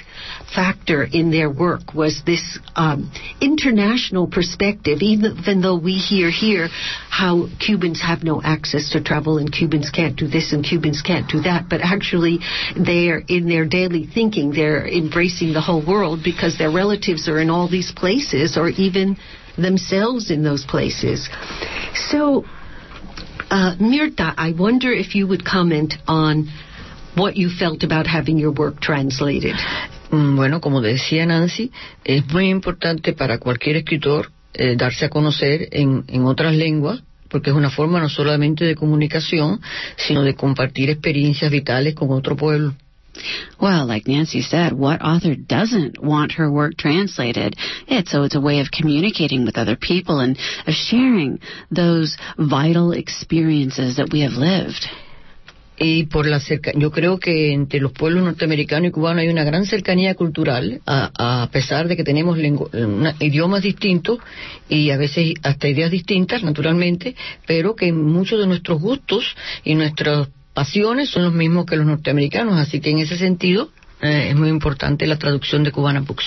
factor 0.54 1.04
in 1.04 1.30
their 1.30 1.50
work 1.50 1.94
was 1.94 2.22
this 2.26 2.58
um, 2.74 3.10
international 3.40 4.26
perspective. 4.26 4.98
Even, 5.00 5.36
even 5.38 5.62
though 5.62 5.78
we 5.78 5.94
hear 5.94 6.30
here 6.30 6.68
how 7.08 7.48
Cubans 7.64 8.02
have 8.02 8.22
no 8.22 8.42
access 8.42 8.90
to 8.90 9.02
travel 9.02 9.38
and 9.38 9.50
Cubans 9.50 9.90
can't 9.90 10.16
do 10.16 10.26
this 10.28 10.52
and 10.52 10.64
Cubans 10.64 11.02
can't 11.02 11.28
do 11.30 11.40
that, 11.42 11.68
but 11.68 11.80
actually 11.80 12.40
they're 12.76 13.22
in 13.28 13.48
their 13.48 13.66
daily 13.66 14.06
thinking 14.12 14.50
they're 14.50 14.86
embracing 14.86 15.52
the 15.52 15.60
whole 15.60 15.84
world 15.86 16.20
because 16.24 16.58
their 16.58 16.70
relatives 16.70 17.28
are 17.28 17.40
in 17.40 17.48
all 17.48 17.68
these 17.68 17.92
places 17.96 18.56
or 18.58 18.68
even 18.70 19.05
themselves 19.56 20.30
in 20.30 20.42
those 20.42 20.64
places. 20.64 21.28
So 22.10 22.44
Uh, 23.48 23.76
Mirta, 23.78 24.34
I 24.36 24.52
wonder 24.58 24.92
if 24.92 25.14
you 25.14 25.28
would 25.28 25.44
comment 25.44 25.94
on 26.08 26.48
what 27.14 27.36
you 27.36 27.48
felt 27.48 27.84
about 27.84 28.06
having 28.06 28.38
your 28.38 28.52
work 28.52 28.80
translated. 28.80 29.54
Mm, 30.10 30.34
Bueno, 30.36 30.60
como 30.60 30.80
decía 30.80 31.24
Nancy, 31.26 31.70
es 32.04 32.26
muy 32.32 32.48
importante 32.48 33.12
para 33.12 33.38
cualquier 33.38 33.76
escritor 33.76 34.32
eh, 34.52 34.74
darse 34.76 35.04
a 35.04 35.10
conocer 35.10 35.68
en, 35.70 36.04
en 36.08 36.24
otras 36.24 36.54
lenguas, 36.54 37.02
porque 37.28 37.50
es 37.50 37.56
una 37.56 37.70
forma 37.70 38.00
no 38.00 38.08
solamente 38.08 38.64
de 38.64 38.74
comunicación, 38.74 39.60
sino 39.96 40.22
de 40.22 40.34
compartir 40.34 40.90
experiencias 40.90 41.50
vitales 41.50 41.94
con 41.94 42.10
otro 42.10 42.36
pueblo. 42.36 42.74
Well, 43.60 43.86
like 43.86 44.06
Nancy 44.06 44.42
said, 44.42 44.72
what 44.72 45.00
author 45.02 45.34
doesn't 45.34 46.02
want 46.02 46.32
her 46.32 46.50
work 46.50 46.76
translated? 46.76 47.54
It's 47.88 48.10
so 48.10 48.24
it's 48.24 48.34
a 48.34 48.40
way 48.40 48.60
of 48.60 48.70
communicating 48.70 49.44
with 49.44 49.56
other 49.58 49.76
people 49.76 50.20
and 50.20 50.38
of 50.66 50.74
sharing 50.74 51.40
those 51.70 52.16
vital 52.38 52.92
experiences 52.92 53.96
that 53.96 54.10
we 54.12 54.20
have 54.20 54.32
lived. 54.32 54.86
Y 55.78 56.04
por 56.04 56.24
la 56.26 56.40
cerca, 56.40 56.72
yo 56.74 56.90
creo 56.90 57.18
que 57.18 57.52
entre 57.52 57.80
los 57.80 57.92
pueblos 57.92 58.24
norteamericanos 58.24 58.88
y 58.88 58.92
cubanos 58.92 59.20
hay 59.20 59.28
una 59.28 59.44
gran 59.44 59.66
cercanía 59.66 60.14
cultural, 60.14 60.80
a, 60.86 61.42
a 61.42 61.50
pesar 61.50 61.86
de 61.86 61.98
que 61.98 62.02
tenemos 62.02 62.38
lengu- 62.38 62.70
idiomas 63.20 63.62
distintos 63.62 64.20
y 64.70 64.88
a 64.90 64.96
veces 64.96 65.34
hasta 65.42 65.68
ideas 65.68 65.90
distintas, 65.90 66.42
naturalmente, 66.42 67.14
pero 67.46 67.76
que 67.76 67.92
muchos 67.92 68.40
de 68.40 68.46
nuestros 68.46 68.80
gustos 68.80 69.36
y 69.64 69.74
nuestras 69.74 70.28
pasiones 70.56 71.10
son 71.10 71.24
los 71.24 71.34
mismos 71.34 71.66
que 71.66 71.76
los 71.76 71.86
norteamericanos, 71.86 72.58
así 72.58 72.80
que 72.80 72.90
en 72.90 72.98
ese 72.98 73.18
sentido 73.18 73.68
eh, 74.00 74.30
es 74.30 74.36
muy 74.36 74.48
importante 74.48 75.06
la 75.06 75.18
traducción 75.18 75.62
de 75.64 75.70
Cubana 75.70 76.00
Books. 76.00 76.24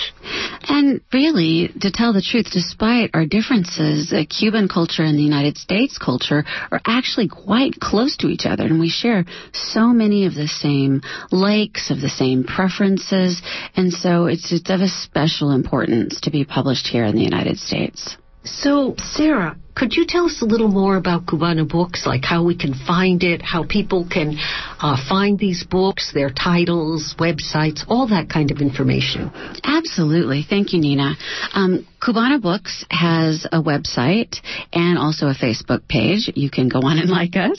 And 0.68 1.02
really, 1.12 1.70
to 1.82 1.90
tell 1.90 2.14
the 2.14 2.22
truth, 2.22 2.48
despite 2.54 3.10
our 3.16 3.26
differences, 3.26 4.14
uh, 4.14 4.26
Cuban 4.30 4.68
culture 4.68 5.04
and 5.04 5.18
the 5.18 5.24
United 5.24 5.58
States 5.58 5.98
culture 5.98 6.46
are 6.72 6.82
actually 6.86 7.28
quite 7.28 7.80
close 7.80 8.18
to 8.18 8.28
each 8.28 8.46
other, 8.46 8.66
and 8.66 8.80
we 8.80 8.90
share 8.90 9.26
so 9.52 9.88
many 9.88 10.28
of 10.28 10.36
the 10.36 10.48
same 10.48 11.02
likes, 11.32 11.90
of 11.90 12.00
the 12.00 12.10
same 12.10 12.44
preferences, 12.44 13.42
and 13.76 13.92
so 13.92 14.28
it's, 14.28 14.52
it's 14.52 14.70
of 14.70 14.82
a 14.82 14.90
special 14.90 15.50
importance 15.50 16.22
to 16.22 16.30
be 16.30 16.46
published 16.46 16.86
here 16.86 17.06
in 17.06 17.16
the 17.16 17.24
United 17.24 17.58
States. 17.58 18.16
So, 18.44 18.96
Sarah, 18.98 19.58
could 19.80 19.96
you 19.96 20.06
tell 20.06 20.26
us 20.26 20.42
a 20.42 20.46
little 20.46 20.68
more 20.68 20.98
about 20.98 21.26
Cubana 21.26 21.66
Books, 21.66 22.06
like 22.06 22.26
how 22.26 22.44
we 22.44 22.58
can 22.58 22.74
find 22.74 23.24
it, 23.24 23.42
how 23.42 23.64
people 23.64 24.06
can 24.12 24.38
uh, 24.82 24.98
find 25.08 25.40
these 25.40 25.64
books, 25.64 26.12
their 26.14 26.30
titles, 26.30 27.16
websites, 27.18 27.86
all 27.88 28.10
that 28.10 28.30
kind 28.30 28.52
of 28.52 28.60
information? 28.60 29.32
Absolutely. 29.64 30.46
Thank 30.48 30.74
you, 30.74 30.82
Nina. 30.82 31.16
Um, 31.54 31.88
Cubana 32.02 32.42
Books 32.42 32.84
has 32.92 33.48
a 33.54 33.62
website 33.62 34.42
and 34.74 34.98
also 34.98 35.28
a 35.28 35.34
Facebook 35.34 35.88
page. 35.88 36.30
You 36.36 36.50
can 36.50 36.68
go 36.68 36.80
on 36.80 36.98
and 36.98 37.10
like 37.10 37.38
us. 37.38 37.58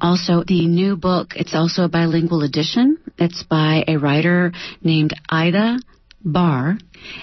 Also, 0.00 0.42
the 0.42 0.66
new 0.66 0.96
book, 0.96 1.34
it's 1.36 1.54
also 1.54 1.84
a 1.84 1.88
bilingual 1.88 2.42
edition. 2.42 2.98
It's 3.16 3.44
by 3.44 3.84
a 3.86 3.98
writer 3.98 4.50
named 4.82 5.14
Aida 5.30 5.78
Bahr, 6.24 6.76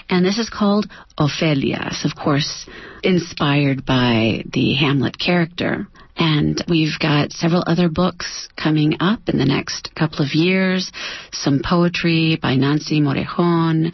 and 0.08 0.24
this 0.24 0.38
is 0.38 0.48
called 0.48 0.86
Ophelias, 1.18 2.04
of 2.04 2.14
course, 2.14 2.66
inspired 3.02 3.84
by 3.84 4.44
the 4.52 4.74
Hamlet 4.74 5.18
character. 5.18 5.86
And 6.18 6.64
we've 6.68 6.98
got 6.98 7.32
several 7.32 7.62
other 7.66 7.90
books 7.90 8.48
coming 8.56 8.96
up 9.00 9.28
in 9.28 9.36
the 9.36 9.44
next 9.44 9.94
couple 9.94 10.24
of 10.24 10.34
years. 10.34 10.90
Some 11.30 11.60
poetry 11.62 12.38
by 12.40 12.54
Nancy 12.54 13.02
Morejon, 13.02 13.92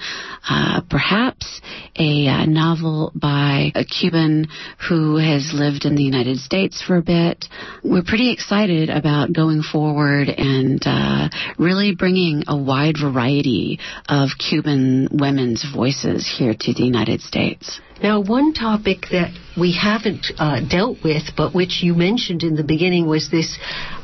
uh, 0.49 0.83
perhaps 0.89 1.61
a 1.99 2.29
uh, 2.29 2.47
novel 2.47 3.11
by 3.17 3.73
a 3.75 3.85
Cuban 3.85 4.47
who 4.89 5.17
has 5.17 5.51
lived 5.53 5.85
in 5.85 5.97
the 5.97 6.05
United 6.05 6.39
States 6.39 6.81
for 6.81 6.97
a 6.97 7.03
bit. 7.03 7.45
We're 7.83 8.05
pretty 8.05 8.33
excited 8.33 8.89
about 8.89 9.33
going 9.33 9.63
forward 9.63 10.29
and 10.29 10.81
uh, 10.87 11.29
really 11.59 11.95
bringing 11.97 12.45
a 12.47 12.57
wide 12.57 12.97
variety 13.03 13.81
of 14.09 14.31
Cuban 14.39 15.09
women's 15.11 15.67
voices 15.75 16.33
here 16.39 16.55
to 16.59 16.73
the 16.73 16.85
United 16.85 17.12
States. 17.21 17.81
Now, 18.03 18.21
one 18.21 18.53
topic 18.53 19.07
that 19.11 19.31
we 19.59 19.73
haven't 19.81 20.27
uh, 20.39 20.61
dealt 20.69 20.99
with, 21.05 21.23
but 21.37 21.55
which 21.55 21.83
you 21.83 21.95
mentioned 21.95 22.43
in 22.43 22.57
the 22.57 22.65
beginning, 22.65 23.07
was 23.07 23.31
this 23.31 23.59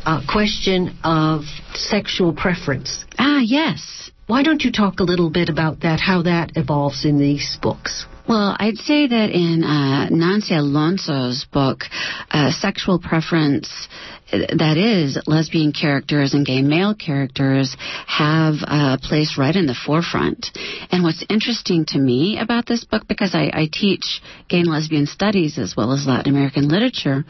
uh, 0.05 0.21
question 0.29 0.97
of 1.03 1.43
sexual 1.75 2.33
preference. 2.33 3.05
Ah, 3.19 3.41
yes. 3.45 4.11
Why 4.27 4.43
don't 4.43 4.63
you 4.63 4.71
talk 4.71 5.01
a 5.01 5.05
little 5.05 5.31
bit 5.31 5.49
about 5.49 5.81
that, 5.81 6.01
how 6.01 6.23
that 6.23 6.53
evolves 6.55 7.05
in 7.05 7.19
these 7.19 7.59
books? 7.63 8.05
Well, 8.29 8.55
I'd 8.61 8.77
say 8.77 9.07
that 9.07 9.31
in 9.31 9.65
uh, 9.65 10.11
Nancy 10.11 10.55
Alonso's 10.55 11.47
book, 11.51 11.85
uh, 12.31 12.51
sexual 12.51 12.99
preference, 12.99 13.89
that 14.31 14.77
is, 14.77 15.19
lesbian 15.27 15.73
characters 15.73 16.35
and 16.35 16.45
gay 16.45 16.63
male 16.63 16.95
characters 16.95 17.77
have 18.07 18.55
a 18.63 18.99
place 19.01 19.37
right 19.39 19.55
in 19.55 19.67
the 19.67 19.75
forefront. 19.87 20.51
And 20.91 21.03
what's 21.03 21.25
interesting 21.29 21.85
to 21.89 21.99
me 21.99 22.39
about 22.39 22.67
this 22.67 22.85
book, 22.85 23.09
because 23.09 23.35
I, 23.35 23.51
I 23.53 23.69
teach 23.73 24.21
gay 24.49 24.59
and 24.59 24.69
lesbian 24.69 25.07
studies 25.07 25.59
as 25.59 25.75
well 25.77 25.93
as 25.93 26.07
Latin 26.07 26.35
American 26.35 26.69
literature, 26.69 27.25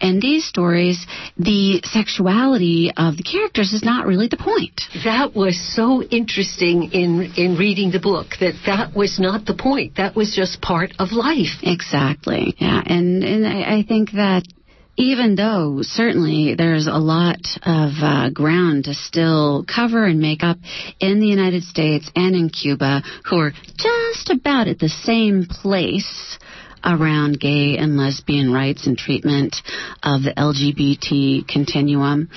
and 0.00 0.22
these 0.22 0.46
stories, 0.46 1.06
the 1.36 1.82
sexuality 1.84 2.90
of 2.96 3.16
the 3.16 3.22
characters 3.22 3.72
is 3.72 3.84
not 3.84 4.06
really 4.06 4.28
the 4.28 4.36
point. 4.36 4.80
That 5.04 5.34
was 5.34 5.60
so 5.74 6.02
interesting 6.02 6.90
in 6.92 7.32
in 7.36 7.56
reading 7.56 7.90
the 7.90 8.00
book. 8.00 8.26
That 8.40 8.54
that 8.66 8.94
was 8.96 9.18
not 9.20 9.44
the 9.44 9.54
point. 9.54 9.96
That 9.96 10.16
was 10.16 10.34
just 10.34 10.60
part 10.60 10.92
of 10.98 11.12
life. 11.12 11.60
Exactly. 11.62 12.54
Yeah, 12.58 12.82
and 12.84 13.22
and 13.22 13.46
I, 13.46 13.78
I 13.78 13.82
think 13.86 14.12
that 14.12 14.44
even 14.96 15.34
though 15.34 15.78
certainly 15.82 16.54
there's 16.54 16.86
a 16.86 16.98
lot 16.98 17.40
of 17.62 17.92
uh, 18.02 18.30
ground 18.30 18.84
to 18.84 18.94
still 18.94 19.64
cover 19.64 20.04
and 20.04 20.20
make 20.20 20.42
up 20.42 20.58
in 21.00 21.20
the 21.20 21.26
United 21.26 21.62
States 21.62 22.10
and 22.14 22.34
in 22.34 22.50
Cuba, 22.50 23.02
who 23.28 23.38
are 23.38 23.52
just 23.76 24.30
about 24.30 24.68
at 24.68 24.78
the 24.78 24.88
same 24.88 25.46
place 25.48 26.38
around 26.84 27.38
gay 27.38 27.76
and 27.78 27.96
lesbian 27.96 28.52
rights 28.52 28.86
and 28.86 28.98
treatment 28.98 29.56
of 30.02 30.22
the 30.22 30.34
LGBT 30.36 31.46
continuum, 31.46 32.28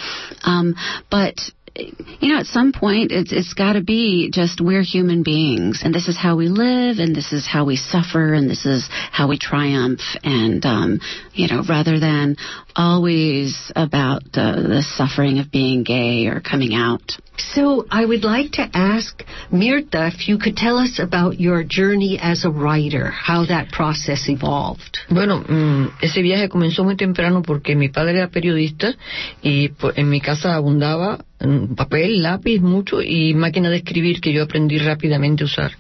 um, 0.44 0.76
but 1.10 1.36
you 1.78 2.34
know, 2.34 2.40
at 2.40 2.46
some 2.46 2.72
point, 2.72 3.12
it's 3.12 3.32
it's 3.34 3.54
got 3.54 3.74
to 3.74 3.84
be 3.84 4.30
just 4.32 4.62
we're 4.62 4.82
human 4.82 5.24
beings, 5.24 5.82
and 5.84 5.94
this 5.94 6.08
is 6.08 6.18
how 6.18 6.36
we 6.38 6.48
live, 6.48 7.00
and 7.00 7.16
this 7.16 7.34
is 7.34 7.48
how 7.48 7.66
we 7.66 7.76
suffer, 7.76 8.34
and 8.34 8.50
this 8.50 8.66
is 8.66 8.88
how 9.12 9.28
we 9.28 9.38
triumph, 9.38 10.00
and 10.24 10.66
um, 10.66 11.00
you 11.34 11.48
know, 11.48 11.64
rather 11.68 12.00
than 12.00 12.38
always 12.76 13.72
about 13.76 14.24
uh, 14.34 14.56
the 14.56 14.84
suffering 14.96 15.40
of 15.40 15.52
being 15.52 15.84
gay 15.84 16.28
or 16.28 16.42
coming 16.42 16.74
out. 16.74 17.14
So 17.38 17.86
I 17.90 18.06
would 18.06 18.24
like 18.24 18.54
to 18.54 18.70
ask 18.74 19.24
Mirta 19.52 20.12
if 20.14 20.28
you 20.28 20.38
could 20.38 20.56
tell 20.56 20.78
us 20.78 21.00
about 21.00 21.40
your 21.40 21.64
journey 21.64 22.18
as 22.22 22.46
a 22.46 22.50
writer, 22.50 23.10
how 23.10 23.46
that 23.46 23.72
process 23.72 24.28
evolved. 24.28 25.00
Bueno, 25.10 25.44
mm, 25.44 25.98
ese 26.02 26.22
viaje 26.22 26.50
comenzó 26.50 26.84
muy 26.84 26.96
temprano 26.96 27.42
porque 27.42 27.76
mi 27.76 27.90
padre 27.90 28.20
era 28.20 28.30
periodista 28.30 28.96
y 29.42 29.72
en 29.96 30.10
mi 30.10 30.22
casa 30.22 30.56
abundaba 30.56 31.26
mm, 31.40 31.76
papel, 31.76 32.22
lápiz, 32.22 32.62
mucho 32.62 33.02
y 33.02 33.34
máquina 33.34 33.70
de 33.70 33.78
escribir 33.78 34.22
que 34.22 34.34
yo 34.34 34.44
aprendí 34.44 34.78
rápidamente 34.78 35.44
a 35.44 35.46
usar. 35.46 35.72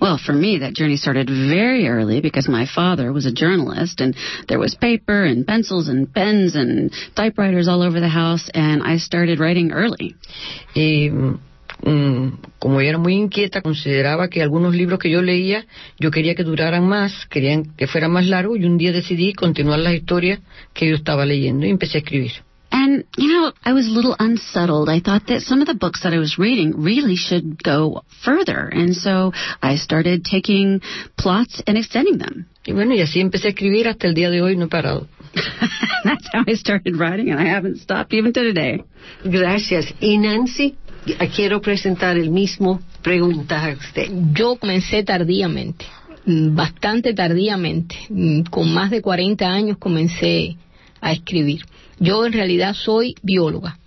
Well, 0.00 0.18
for 0.18 0.32
me, 0.32 0.58
that 0.58 0.74
journey 0.74 0.96
started 0.96 1.28
very 1.28 1.88
early 1.88 2.20
because 2.20 2.48
my 2.48 2.66
father 2.66 3.12
was 3.12 3.26
a 3.26 3.32
journalist, 3.32 4.00
and 4.00 4.14
there 4.48 4.58
was 4.58 4.74
paper 4.74 5.24
and 5.24 5.46
pencils 5.46 5.88
and 5.88 6.12
pens 6.12 6.54
and 6.54 6.92
typewriters 7.14 7.68
all 7.68 7.82
over 7.82 8.00
the 8.00 8.08
house, 8.08 8.48
and 8.52 8.82
I 8.82 8.98
started 8.98 9.40
writing 9.40 9.72
early. 9.72 10.14
Y 10.74 11.10
mm, 11.10 12.38
como 12.58 12.80
ella 12.80 12.90
era 12.90 12.98
muy 12.98 13.14
inquieta, 13.14 13.62
consideraba 13.62 14.28
que 14.28 14.42
algunos 14.42 14.74
libros 14.74 14.98
que 14.98 15.10
yo 15.10 15.22
leía, 15.22 15.66
yo 15.98 16.10
quería 16.10 16.34
que 16.34 16.44
duraran 16.44 16.86
más, 16.86 17.26
querían 17.26 17.74
que 17.76 17.86
fueran 17.86 18.12
más 18.12 18.26
largos, 18.26 18.58
y 18.58 18.64
un 18.64 18.78
día 18.78 18.92
decidí 18.92 19.32
continuar 19.32 19.80
las 19.80 19.94
historias 19.94 20.40
que 20.74 20.88
yo 20.88 20.94
estaba 20.94 21.24
leyendo 21.24 21.66
y 21.66 21.70
empecé 21.70 21.98
a 21.98 22.00
escribir. 22.00 22.32
And, 22.76 23.04
you 23.16 23.32
know, 23.32 23.52
I 23.64 23.72
was 23.72 23.86
a 23.86 23.90
little 23.90 24.14
unsettled. 24.18 24.90
I 24.90 25.00
thought 25.00 25.28
that 25.28 25.40
some 25.40 25.62
of 25.62 25.66
the 25.66 25.74
books 25.74 26.02
that 26.02 26.12
I 26.12 26.18
was 26.18 26.36
reading 26.36 26.82
really 26.82 27.16
should 27.16 27.62
go 27.62 28.02
further. 28.22 28.68
And 28.68 28.94
so 28.94 29.32
I 29.62 29.76
started 29.76 30.26
taking 30.26 30.82
plots 31.16 31.62
and 31.66 31.78
extending 31.78 32.18
them. 32.18 32.50
Y 32.66 32.74
bueno, 32.74 32.94
y 32.94 33.00
así 33.00 33.20
empecé 33.20 33.46
a 33.46 33.50
escribir 33.52 33.88
hasta 33.88 34.08
el 34.08 34.14
día 34.14 34.28
de 34.28 34.42
hoy, 34.42 34.56
no 34.56 34.66
he 34.66 34.68
parado. 34.68 35.08
That's 36.04 36.28
how 36.30 36.44
I 36.46 36.52
started 36.52 36.98
writing, 36.98 37.30
and 37.30 37.40
I 37.40 37.46
haven't 37.46 37.78
stopped 37.78 38.12
even 38.12 38.34
to 38.34 38.42
today. 38.42 38.84
Gracias. 39.24 39.94
Y 39.98 40.18
Nancy, 40.18 40.76
quiero 41.34 41.62
presentar 41.62 42.18
el 42.18 42.30
mismo 42.30 42.80
pregunta 43.00 43.64
a 43.64 43.72
usted. 43.72 44.10
Yo 44.34 44.56
comencé 44.56 45.02
tardíamente, 45.02 45.86
bastante 46.26 47.14
tardíamente. 47.14 47.96
Mm, 48.10 48.42
con 48.50 48.74
más 48.74 48.90
de 48.90 49.00
40 49.00 49.46
años 49.50 49.78
comencé 49.78 50.58
a 51.00 51.12
escribir. 51.12 51.64
Yo 51.98 52.24
en 52.24 52.32
realidad 52.32 52.74
soy 52.74 53.14
bióloga. 53.22 53.78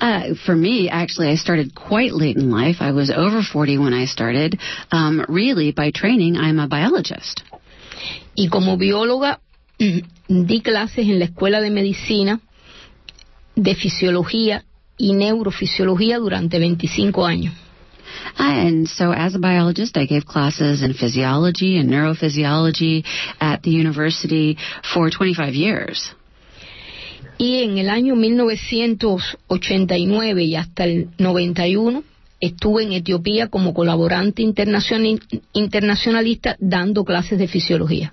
Uh, 0.00 0.34
for 0.44 0.54
me, 0.54 0.88
actually, 0.90 1.28
I 1.28 1.36
started 1.36 1.74
quite 1.74 2.12
late 2.12 2.36
in 2.36 2.50
life. 2.50 2.76
I 2.80 2.92
was 2.92 3.10
over 3.10 3.42
40 3.42 3.78
when 3.78 3.94
I 3.94 4.06
started. 4.06 4.58
Um, 4.90 5.24
really, 5.28 5.72
by 5.72 5.90
training, 5.90 6.36
I'm 6.36 6.58
a 6.58 6.68
biologist. 6.68 7.42
Y 8.34 8.48
como 8.48 8.76
bióloga, 8.76 9.40
di 9.78 10.60
clases 10.60 11.08
en 11.08 11.18
la 11.18 11.26
escuela 11.26 11.60
de 11.60 11.70
medicina, 11.70 12.40
de 13.54 13.74
fisiología 13.74 14.64
y 14.98 15.14
neurofisiología 15.14 16.18
durante 16.18 16.58
25 16.58 17.24
años. 17.24 17.54
And 18.38 18.88
so, 18.88 19.12
as 19.12 19.34
a 19.34 19.38
biologist, 19.38 19.96
I 19.96 20.06
gave 20.06 20.26
classes 20.26 20.82
in 20.82 20.94
physiology 20.94 21.78
and 21.78 21.88
neurophysiology 21.90 23.04
at 23.40 23.62
the 23.62 23.70
university 23.70 24.58
for 24.92 25.10
25 25.10 25.54
years. 25.54 26.14
Y 27.38 27.62
en 27.62 27.78
el 27.78 27.88
año 27.90 28.16
1989 28.16 30.44
y 30.44 30.56
hasta 30.56 30.84
el 30.84 31.10
91 31.18 32.02
estuve 32.40 32.84
en 32.84 32.92
Etiopía 32.92 33.48
como 33.48 33.74
colaborante 33.74 34.40
internacionalista 34.42 36.56
dando 36.58 37.04
clases 37.04 37.38
de 37.38 37.48
fisiología. 37.48 38.10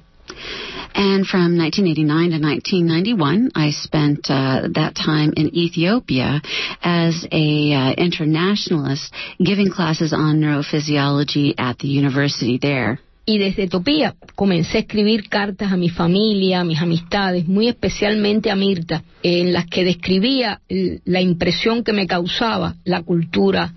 And 0.96 1.26
from 1.26 1.58
1989 1.58 2.30
to 2.30 2.38
1991, 2.40 3.50
I 3.56 3.72
spent 3.72 4.30
uh, 4.30 4.68
that 4.76 4.94
time 4.94 5.34
in 5.36 5.50
Ethiopia 5.56 6.40
as 6.84 7.26
a 7.32 7.74
uh, 7.74 7.94
internationalist, 7.98 9.12
giving 9.44 9.72
classes 9.72 10.14
on 10.14 10.40
neurophysiology 10.40 11.56
at 11.58 11.80
the 11.80 11.88
university 11.88 12.60
there. 12.62 13.00
Y 13.26 13.38
desde 13.38 13.64
Etiopía 13.64 14.16
comencé 14.36 14.78
a 14.78 14.82
escribir 14.82 15.30
cartas 15.30 15.72
a 15.72 15.78
mi 15.78 15.90
familia, 15.90 16.60
a 16.60 16.66
mis 16.66 16.80
amistades, 16.80 17.48
muy 17.48 17.70
especialmente 17.70 18.52
a 18.52 18.56
Mirta, 18.56 19.04
en 19.22 19.54
las 19.54 19.66
que 19.68 19.86
describía 19.86 20.60
la 20.68 21.22
impresión 21.22 21.84
que 21.84 21.94
me 21.94 22.06
causaba 22.06 22.76
la 22.84 23.02
cultura 23.02 23.74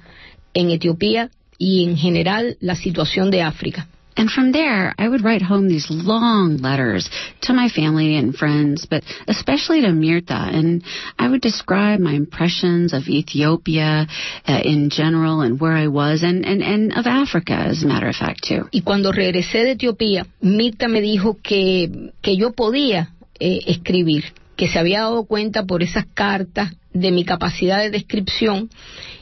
en 0.52 0.70
Etiopía 0.70 1.30
y 1.59 1.85
en 1.85 1.96
general 1.96 2.56
la 2.61 2.74
situación 2.74 3.30
de 3.30 3.42
África. 3.42 3.87
And 4.16 4.31
from 4.31 4.52
there, 4.52 4.94
I 4.98 5.09
would 5.09 5.22
write 5.22 5.42
home 5.42 5.68
these 5.68 5.88
long 5.90 6.57
letters 6.57 7.09
to 7.42 7.52
my 7.52 7.68
family 7.68 8.16
and 8.16 8.35
friends, 8.35 8.87
but 8.88 9.05
especially 9.29 9.83
to 9.83 9.88
Mirta. 9.88 10.55
And 10.55 10.83
I 11.18 11.29
would 11.29 11.42
describe 11.42 12.00
my 12.00 12.14
impressions 12.14 12.94
of 12.94 13.09
Ethiopia 13.09 14.07
uh, 14.48 14.61
in 14.64 14.88
general 14.90 15.42
and 15.42 15.61
where 15.61 15.74
I 15.74 15.88
was, 15.88 16.22
and, 16.22 16.46
and, 16.46 16.62
and 16.62 16.92
of 16.94 17.07
Africa, 17.07 17.52
as 17.52 17.83
a 17.83 17.87
matter 17.87 18.09
of 18.09 18.16
fact, 18.16 18.42
too. 18.42 18.68
Y 18.72 18.81
cuando 18.81 19.12
regresé 19.12 19.64
de 19.64 19.72
Etiopía, 19.72 20.26
Mirta 20.40 20.88
me 20.88 21.02
dijo 21.02 21.37
que, 21.42 22.12
que 22.22 22.37
yo 22.37 22.52
podía 22.52 23.11
eh, 23.38 23.61
escribir, 23.66 24.24
que 24.57 24.68
se 24.68 24.79
había 24.79 25.00
dado 25.00 25.24
cuenta 25.26 25.64
por 25.64 25.83
esas 25.83 26.07
cartas 26.14 26.72
de 26.94 27.11
mi 27.11 27.24
capacidad 27.24 27.81
de 27.81 27.90
descripción 27.90 28.70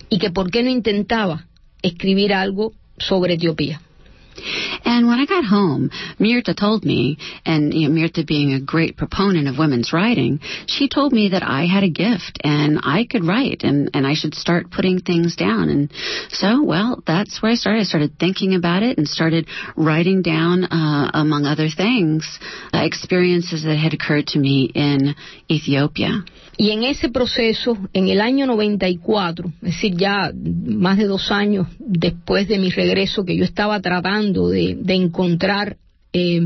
y 0.08 0.18
que 0.18 0.30
por 0.30 0.52
qué 0.52 0.62
no 0.62 0.70
intentaba 0.70 1.46
escribir 1.82 2.32
algo 2.32 2.72
sobre 2.98 3.34
Etiopía. 3.34 3.80
And 4.84 5.06
when 5.06 5.18
I 5.18 5.26
got 5.26 5.44
home, 5.44 5.90
Mirta 6.18 6.56
told 6.56 6.84
me, 6.84 7.18
and 7.44 7.72
you 7.72 7.88
know, 7.88 7.94
Mirta 7.94 8.26
being 8.26 8.52
a 8.52 8.60
great 8.60 8.96
proponent 8.96 9.48
of 9.48 9.58
women's 9.58 9.92
writing, 9.92 10.40
she 10.66 10.88
told 10.88 11.12
me 11.12 11.30
that 11.30 11.42
I 11.42 11.66
had 11.66 11.84
a 11.84 11.90
gift 11.90 12.40
and 12.42 12.80
I 12.82 13.06
could 13.08 13.24
write 13.24 13.62
and, 13.62 13.90
and 13.94 14.06
I 14.06 14.14
should 14.14 14.34
start 14.34 14.70
putting 14.70 15.00
things 15.00 15.36
down. 15.36 15.68
And 15.68 15.92
so, 16.30 16.62
well, 16.62 17.02
that's 17.06 17.42
where 17.42 17.52
I 17.52 17.54
started. 17.54 17.80
I 17.80 17.84
started 17.84 18.18
thinking 18.18 18.54
about 18.54 18.82
it 18.82 18.98
and 18.98 19.08
started 19.08 19.46
writing 19.76 20.22
down, 20.22 20.64
uh, 20.64 21.10
among 21.14 21.44
other 21.44 21.68
things, 21.74 22.38
uh, 22.72 22.84
experiences 22.84 23.64
that 23.64 23.76
had 23.76 23.94
occurred 23.94 24.26
to 24.28 24.38
me 24.38 24.70
in 24.74 25.14
Ethiopia. 25.50 26.24
Y 26.56 26.70
en 26.70 26.84
ese 26.84 27.08
proceso, 27.08 27.76
en 27.92 28.08
el 28.08 28.20
año 28.20 28.46
94, 28.46 29.52
es 29.56 29.60
decir, 29.60 29.96
ya 29.96 30.32
más 30.34 30.98
de 30.98 31.06
dos 31.06 31.32
años 31.32 31.66
después 31.78 32.48
de 32.48 32.58
mi 32.58 32.70
regreso, 32.70 33.24
que 33.24 33.36
yo 33.36 33.44
estaba 33.44 33.80
tratando 33.80 34.48
de, 34.48 34.76
de 34.78 34.94
encontrar 34.94 35.76
eh, 36.12 36.40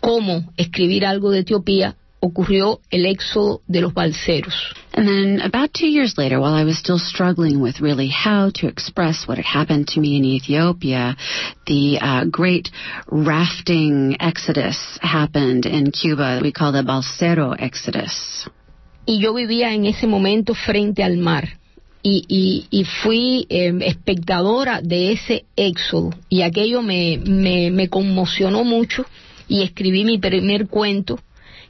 cómo 0.00 0.50
escribir 0.56 1.04
algo 1.04 1.30
de 1.30 1.40
Etiopía, 1.40 1.96
ocurrió 2.20 2.80
el 2.90 3.06
éxodo 3.06 3.62
de 3.66 3.80
los 3.80 3.94
balseros. 3.94 4.54
And 4.92 5.06
then 5.08 5.40
about 5.40 5.72
two 5.72 5.86
years 5.86 6.18
later, 6.18 6.38
while 6.40 6.54
I 6.54 6.64
was 6.64 6.78
still 6.78 6.98
struggling 6.98 7.60
with 7.60 7.80
really 7.80 8.08
how 8.08 8.50
to 8.56 8.66
express 8.66 9.26
what 9.26 9.38
had 9.38 9.46
happened 9.46 9.88
to 9.88 10.00
me 10.00 10.16
in 10.16 10.24
Ethiopia, 10.24 11.16
the 11.66 11.98
uh, 12.00 12.24
great 12.30 12.70
rafting 13.10 14.16
exodus 14.20 14.98
happened 15.00 15.64
in 15.66 15.90
Cuba. 15.90 16.40
We 16.42 16.52
call 16.52 16.74
it 16.74 16.86
Balsero 16.86 17.54
Exodus. 17.58 18.48
Y 19.06 19.18
yo 19.20 19.34
vivía 19.34 19.74
en 19.74 19.86
ese 19.86 20.06
momento 20.06 20.54
frente 20.54 21.02
al 21.02 21.16
mar. 21.16 21.58
Y, 22.02 22.24
y, 22.28 22.66
y 22.70 22.84
fui 22.84 23.46
eh, 23.50 23.74
espectadora 23.82 24.80
de 24.80 25.12
ese 25.12 25.44
éxodo 25.54 26.14
y 26.30 26.40
aquello 26.40 26.80
me, 26.80 27.18
me, 27.22 27.70
me 27.70 27.90
conmocionó 27.90 28.64
mucho 28.64 29.04
y 29.48 29.60
escribí 29.62 30.04
mi 30.04 30.16
primer 30.16 30.66
cuento 30.68 31.18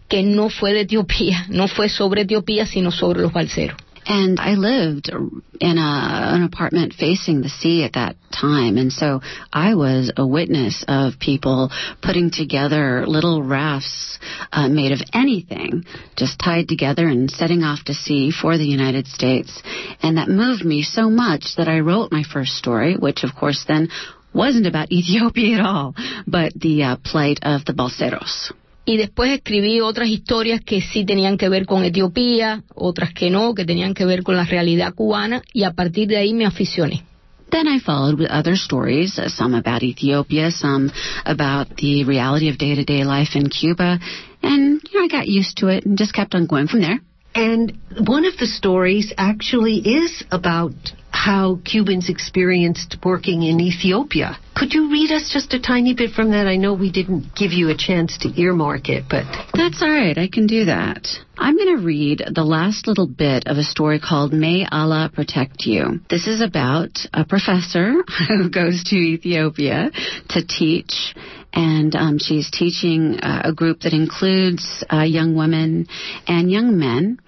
que 0.06 0.22
no 0.22 0.48
fue 0.48 0.72
de 0.72 0.82
Etiopía, 0.82 1.46
no 1.48 1.66
fue 1.66 1.88
sobre 1.88 2.22
Etiopía, 2.22 2.66
sino 2.66 2.92
sobre 2.92 3.22
los 3.22 3.32
balseros. 3.32 3.76
And 4.06 4.40
I 4.40 4.54
lived 4.54 5.08
in 5.08 5.78
a, 5.78 6.34
an 6.34 6.42
apartment 6.42 6.94
facing 6.94 7.42
the 7.42 7.48
sea 7.48 7.84
at 7.84 7.92
that 7.92 8.16
time. 8.32 8.78
And 8.78 8.92
so 8.92 9.20
I 9.52 9.74
was 9.74 10.12
a 10.16 10.26
witness 10.26 10.84
of 10.88 11.18
people 11.20 11.70
putting 12.02 12.30
together 12.30 13.06
little 13.06 13.42
rafts 13.42 14.18
uh, 14.52 14.68
made 14.68 14.92
of 14.92 15.00
anything, 15.12 15.84
just 16.16 16.38
tied 16.38 16.68
together 16.68 17.06
and 17.06 17.30
setting 17.30 17.62
off 17.62 17.84
to 17.84 17.94
sea 17.94 18.30
for 18.30 18.56
the 18.56 18.64
United 18.64 19.06
States. 19.06 19.62
And 20.02 20.16
that 20.16 20.28
moved 20.28 20.64
me 20.64 20.82
so 20.82 21.10
much 21.10 21.56
that 21.56 21.68
I 21.68 21.80
wrote 21.80 22.10
my 22.10 22.22
first 22.22 22.52
story, 22.52 22.96
which 22.96 23.22
of 23.22 23.34
course 23.38 23.64
then 23.68 23.88
wasn't 24.32 24.66
about 24.66 24.92
Ethiopia 24.92 25.58
at 25.58 25.64
all, 25.64 25.94
but 26.26 26.52
the 26.54 26.82
uh, 26.84 26.96
plight 27.04 27.40
of 27.42 27.64
the 27.64 27.72
Balseros. 27.72 28.52
Y 28.84 28.96
después 28.96 29.30
escribí 29.30 29.80
otras 29.80 30.08
historias 30.08 30.60
que 30.60 30.80
sí 30.80 31.04
tenían 31.04 31.36
que 31.36 31.48
ver 31.48 31.66
con 31.66 31.84
Etiopía, 31.84 32.62
otras 32.74 33.12
que 33.12 33.30
no, 33.30 33.54
que 33.54 33.64
tenían 33.64 33.94
que 33.94 34.04
ver 34.04 34.22
con 34.22 34.36
la 34.36 34.44
realidad 34.44 34.94
cubana 34.94 35.42
y 35.52 35.64
a 35.64 35.72
partir 35.72 36.08
de 36.08 36.16
ahí 36.16 36.34
me 36.34 36.46
aficioné. 36.46 37.04
Then 37.50 37.66
I 37.66 37.80
followed 37.80 38.18
with 38.18 38.30
other 38.30 38.54
stories, 38.54 39.18
uh, 39.18 39.28
some 39.28 39.54
about 39.54 39.82
Ethiopia, 39.82 40.52
some 40.52 40.92
about 41.24 41.76
the 41.76 42.04
reality 42.04 42.48
of 42.48 42.58
day-to-day 42.58 43.02
life 43.04 43.34
in 43.34 43.48
Cuba, 43.48 43.98
and 44.42 44.80
you 44.90 44.98
know, 44.98 45.04
I 45.04 45.08
got 45.08 45.26
used 45.26 45.58
to 45.58 45.68
it 45.68 45.84
and 45.84 45.98
just 45.98 46.14
kept 46.14 46.34
on 46.34 46.46
going 46.46 46.68
from 46.68 46.80
there. 46.80 47.00
And 47.34 47.78
one 48.06 48.24
of 48.24 48.36
the 48.38 48.46
stories 48.46 49.12
actually 49.16 49.76
is 49.78 50.24
about 50.30 50.72
how 51.12 51.58
Cubans 51.64 52.08
experienced 52.08 52.96
working 53.04 53.42
in 53.42 53.60
Ethiopia. 53.60 54.38
Could 54.56 54.72
you 54.72 54.90
read 54.90 55.10
us 55.10 55.30
just 55.32 55.52
a 55.52 55.60
tiny 55.60 55.92
bit 55.94 56.12
from 56.12 56.30
that? 56.30 56.46
I 56.46 56.56
know 56.56 56.72
we 56.72 56.90
didn't 56.90 57.34
give 57.34 57.52
you 57.52 57.68
a 57.68 57.76
chance 57.76 58.16
to 58.18 58.40
earmark 58.40 58.88
it, 58.88 59.04
but. 59.08 59.24
That's 59.52 59.82
all 59.82 59.90
right. 59.90 60.16
I 60.16 60.28
can 60.28 60.46
do 60.46 60.64
that. 60.66 61.06
I'm 61.36 61.56
going 61.56 61.76
to 61.76 61.84
read 61.84 62.22
the 62.34 62.44
last 62.44 62.86
little 62.86 63.06
bit 63.06 63.44
of 63.46 63.58
a 63.58 63.62
story 63.62 64.00
called 64.00 64.32
May 64.32 64.66
Allah 64.70 65.10
Protect 65.12 65.66
You. 65.66 66.00
This 66.08 66.26
is 66.26 66.40
about 66.40 66.98
a 67.12 67.24
professor 67.24 68.02
who 68.28 68.50
goes 68.50 68.84
to 68.84 68.96
Ethiopia 68.96 69.90
to 70.30 70.46
teach 70.46 71.14
and 71.52 71.94
um, 71.94 72.18
she's 72.18 72.50
teaching 72.50 73.18
uh, 73.20 73.42
a 73.44 73.52
group 73.52 73.80
that 73.80 73.92
includes 73.92 74.84
uh, 74.92 75.02
young 75.02 75.34
women 75.34 75.86
and 76.26 76.50
young 76.50 76.78
men. 76.78 77.18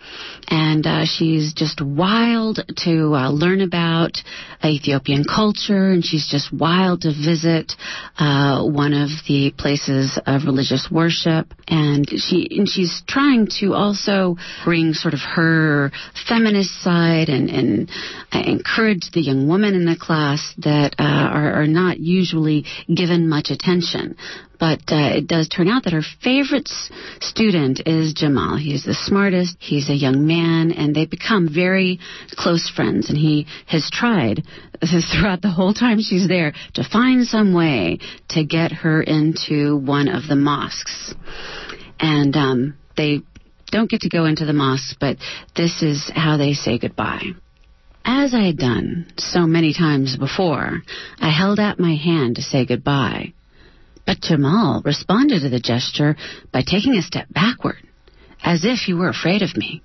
And 0.49 0.87
uh, 0.87 1.05
she's 1.05 1.55
just 1.55 1.81
wild 1.81 2.61
to 2.85 3.15
uh, 3.15 3.31
learn 3.31 3.63
about 3.63 4.19
Ethiopian 4.65 5.25
culture, 5.25 5.91
and 5.91 6.05
she's 6.05 6.29
just 6.29 6.53
wild 6.53 7.03
to 7.03 7.09
visit 7.11 7.73
uh, 8.19 8.65
one 8.65 8.93
of 8.93 9.09
the 9.27 9.53
places 9.57 10.19
of 10.27 10.45
religious 10.45 10.89
worship. 10.91 11.47
And 11.69 12.07
she 12.09 12.49
and 12.51 12.69
she's 12.69 13.03
trying 13.09 13.49
to 13.61 13.75
also 13.75 14.37
bring 14.65 14.93
sort 14.93 15.15
of 15.15 15.21
her 15.21 15.91
feminist 16.29 16.83
side 16.83 17.29
and, 17.29 17.49
and 17.49 17.91
encourage 18.33 19.11
the 19.13 19.23
young 19.23 19.49
women 19.49 19.75
in 19.75 19.87
the 19.87 19.97
class 19.99 20.55
that 20.59 20.95
uh, 20.99 21.03
are, 21.03 21.63
are 21.63 21.67
not 21.67 21.99
usually 21.99 22.65
given 22.95 23.29
much 23.29 23.51
attention. 23.51 24.12
But 24.59 24.81
uh, 24.90 25.16
it 25.16 25.27
does 25.27 25.48
turn 25.48 25.68
out 25.68 25.85
that 25.85 25.92
her 25.92 26.05
favorite 26.22 26.70
student 27.20 27.83
is 27.87 28.12
Jamal. 28.14 28.57
He's 28.57 28.85
the 28.85 28.94
smartest. 28.94 29.57
He's 29.59 29.90
a 29.90 29.94
young 29.94 30.27
man, 30.27 30.72
and 30.72 30.94
they 30.94 31.07
become 31.07 31.48
very 31.53 31.98
close 32.31 32.68
friends. 32.68 33.09
And 33.09 33.18
he 33.18 33.46
has 33.66 33.90
tried 33.92 34.44
throughout 34.81 35.42
the 35.42 35.51
whole 35.51 35.75
time 35.75 36.01
she's 36.01 36.29
there 36.29 36.53
to 36.75 36.85
find 36.85 37.27
some 37.27 37.55
way 37.55 37.98
to 38.31 38.44
get 38.44 38.72
her 38.72 39.03
into 39.03 39.77
one 39.77 40.09
of 40.09 40.29
the 40.29 40.37
mosques. 40.37 41.14
And 41.98 42.37
um, 42.37 42.79
they 42.96 43.22
don't 43.72 43.90
get 43.90 44.03
to 44.03 44.09
go 44.09 44.27
into 44.27 44.44
the 44.44 44.53
mosque, 44.53 44.96
but 45.01 45.16
this 45.57 45.83
is 45.83 46.11
how 46.14 46.37
they 46.37 46.53
say 46.53 46.79
goodbye. 46.79 47.33
As 48.05 48.35
I 48.35 48.46
had 48.46 48.59
done 48.59 49.12
so 49.16 49.46
many 49.46 49.72
times 49.72 50.16
before, 50.16 50.83
I 51.20 51.31
held 51.31 51.61
out 51.61 51.79
my 51.79 51.94
hand 51.94 52.37
to 52.37 52.42
say 52.42 52.66
goodbye. 52.66 53.33
But 54.07 54.21
Jamal 54.21 54.83
responded 54.85 55.41
to 55.43 55.49
the 55.49 55.61
gesture 55.61 56.17
by 56.53 56.62
taking 56.62 56.95
a 56.95 57.03
step 57.03 57.27
backward, 57.31 57.79
as 58.43 58.65
if 58.65 58.81
he 58.81 58.95
were 58.95 59.09
afraid 59.09 59.43
of 59.43 59.57
me. 59.57 59.83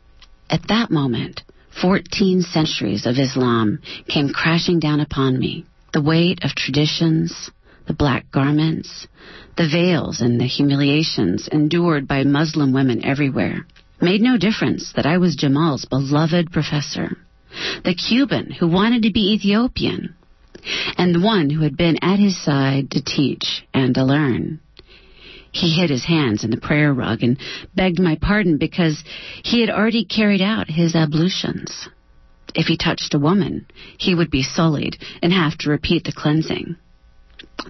At 0.50 0.68
that 0.70 0.92
moment, 0.92 1.44
14 1.82 2.42
centuries 2.42 3.06
of 3.06 3.20
Islam 3.20 3.80
came 4.08 4.30
crashing 4.30 4.80
down 4.80 5.00
upon 5.00 5.38
me. 5.38 5.66
The 5.94 6.02
weight 6.02 6.44
of 6.44 6.56
traditions, 6.56 7.52
the 7.86 7.94
black 7.94 8.32
garments, 8.32 9.08
the 9.56 9.68
veils 9.70 10.22
and 10.22 10.40
the 10.40 10.46
humiliations 10.46 11.48
endured 11.48 12.08
by 12.08 12.24
Muslim 12.24 12.74
women 12.74 13.06
everywhere 13.06 13.66
made 14.02 14.22
no 14.22 14.38
difference 14.38 14.94
that 14.96 15.06
I 15.06 15.18
was 15.18 15.36
Jamal's 15.36 15.86
beloved 15.86 16.52
professor, 16.52 17.18
the 17.84 17.96
Cuban 17.96 18.52
who 18.52 18.68
wanted 18.68 19.04
to 19.04 19.12
be 19.12 19.34
Ethiopian, 19.34 20.16
and 20.98 21.14
the 21.14 21.22
one 21.22 21.50
who 21.50 21.62
had 21.62 21.78
been 21.78 21.98
at 22.02 22.20
his 22.20 22.42
side 22.42 22.92
to 22.92 23.04
teach 23.04 23.66
and 23.74 23.96
to 23.96 24.04
learn. 24.04 24.60
He 25.52 25.72
hid 25.72 25.90
his 25.90 26.06
hands 26.06 26.44
in 26.44 26.52
the 26.52 26.58
prayer 26.58 26.94
rug 26.94 27.24
and 27.24 27.40
begged 27.76 28.00
my 28.00 28.16
pardon 28.16 28.58
because 28.58 29.04
he 29.44 29.62
had 29.62 29.70
already 29.70 30.06
carried 30.06 30.42
out 30.42 30.70
his 30.70 30.96
ablutions. 30.96 31.88
If 32.54 32.68
he 32.68 32.78
touched 32.78 33.14
a 33.14 33.20
woman, 33.20 33.66
he 33.98 34.14
would 34.14 34.30
be 34.30 34.44
sullied 34.44 34.98
and 35.22 35.34
have 35.34 35.58
to 35.60 35.70
repeat 35.70 36.04
the 36.04 36.12
cleansing. 36.12 36.76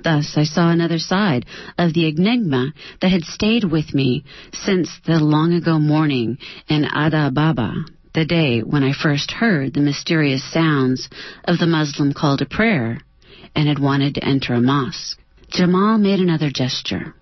Thus, 0.04 0.34
I 0.36 0.44
saw 0.44 0.70
another 0.70 1.00
side 1.00 1.46
of 1.78 1.94
the 1.94 2.08
enigma 2.08 2.74
that 3.02 3.12
had 3.12 3.24
stayed 3.24 3.64
with 3.64 3.94
me 3.94 4.24
since 4.54 4.90
the 5.06 5.20
long 5.20 5.54
ago 5.54 5.80
morning 5.80 6.38
in 6.68 6.86
Addis 6.86 7.28
Ababa, 7.28 7.86
the 8.18 8.26
day 8.26 8.62
when 8.62 8.82
I 8.82 8.94
first 8.94 9.30
heard 9.30 9.76
the 9.76 9.80
mysterious 9.80 10.44
sounds 10.52 11.08
of 11.44 11.60
the 11.60 11.68
Muslim 11.68 12.14
call 12.14 12.36
to 12.38 12.48
prayer 12.48 13.00
and 13.54 13.68
had 13.68 13.78
wanted 13.78 14.16
to 14.16 14.26
enter 14.26 14.56
a 14.56 14.60
mosque. 14.60 15.20
Jamal 15.52 16.00
made 16.00 16.20
another 16.20 16.50
gesture. 16.52 17.14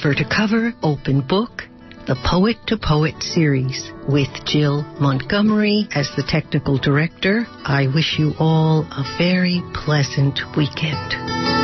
Cover 0.05 0.14
to 0.17 0.29
Cover 0.29 0.75
Open 0.83 1.27
Book, 1.27 1.62
the 2.07 2.14
Poet 2.31 2.57
to 2.67 2.77
Poet 2.77 3.23
series 3.23 3.90
with 4.07 4.29
Jill 4.45 4.83
Montgomery 5.01 5.88
as 5.95 6.11
the 6.14 6.23
technical 6.29 6.77
director. 6.77 7.47
I 7.64 7.87
wish 7.87 8.17
you 8.19 8.35
all 8.38 8.83
a 8.83 9.17
very 9.17 9.62
pleasant 9.73 10.38
weekend. 10.59 11.63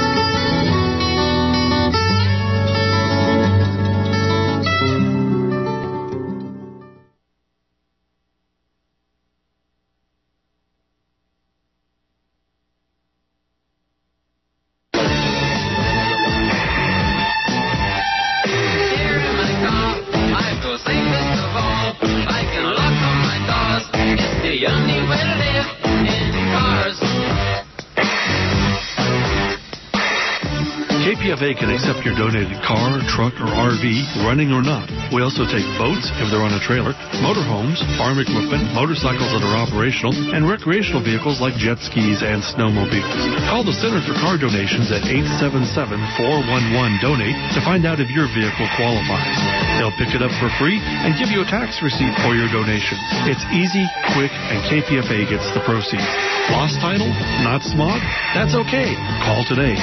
KPFA 31.31 31.63
can 31.63 31.71
accept 31.71 32.03
your 32.03 32.19
donated 32.19 32.59
car, 32.67 32.99
truck, 33.07 33.31
or 33.39 33.47
RV, 33.47 33.87
running 34.27 34.51
or 34.51 34.67
not. 34.67 34.91
We 35.15 35.23
also 35.23 35.47
take 35.47 35.63
boats 35.79 36.11
if 36.19 36.27
they're 36.27 36.43
on 36.43 36.51
a 36.51 36.59
trailer, 36.59 36.91
motorhomes, 37.23 37.79
farm 37.95 38.19
equipment, 38.19 38.75
motorcycles 38.75 39.31
that 39.31 39.47
are 39.47 39.63
operational, 39.63 40.11
and 40.35 40.43
recreational 40.43 40.99
vehicles 40.99 41.39
like 41.39 41.55
jet 41.55 41.79
skis 41.87 42.27
and 42.27 42.43
snowmobiles. 42.43 43.47
Call 43.47 43.63
the 43.63 43.79
Center 43.79 44.03
for 44.03 44.19
Car 44.19 44.43
Donations 44.43 44.91
at 44.91 45.07
877-411-DONATE 45.07 47.39
to 47.55 47.63
find 47.63 47.87
out 47.87 48.03
if 48.03 48.11
your 48.11 48.27
vehicle 48.35 48.67
qualifies. 48.75 49.39
They'll 49.79 49.95
pick 50.03 50.11
it 50.11 50.27
up 50.27 50.35
for 50.43 50.51
free 50.59 50.83
and 50.83 51.15
give 51.15 51.31
you 51.31 51.47
a 51.47 51.49
tax 51.49 51.79
receipt 51.79 52.11
for 52.27 52.35
your 52.35 52.51
donation. 52.51 52.99
It's 53.31 53.47
easy, 53.55 53.87
quick, 54.19 54.35
and 54.35 54.67
KPFA 54.67 55.31
gets 55.31 55.47
the 55.55 55.63
proceeds. 55.63 56.11
Lost 56.51 56.83
title? 56.83 57.07
Not 57.47 57.63
smog? 57.63 58.03
That's 58.35 58.59
okay. 58.67 58.99
Call 59.23 59.47
today, 59.47 59.79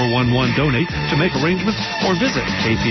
877-411-DONATE 0.00 0.88
to 1.10 1.16
make 1.16 1.32
arrangements 1.36 1.80
or 2.06 2.14
visit 2.14 2.44
KPFA. 2.64 2.88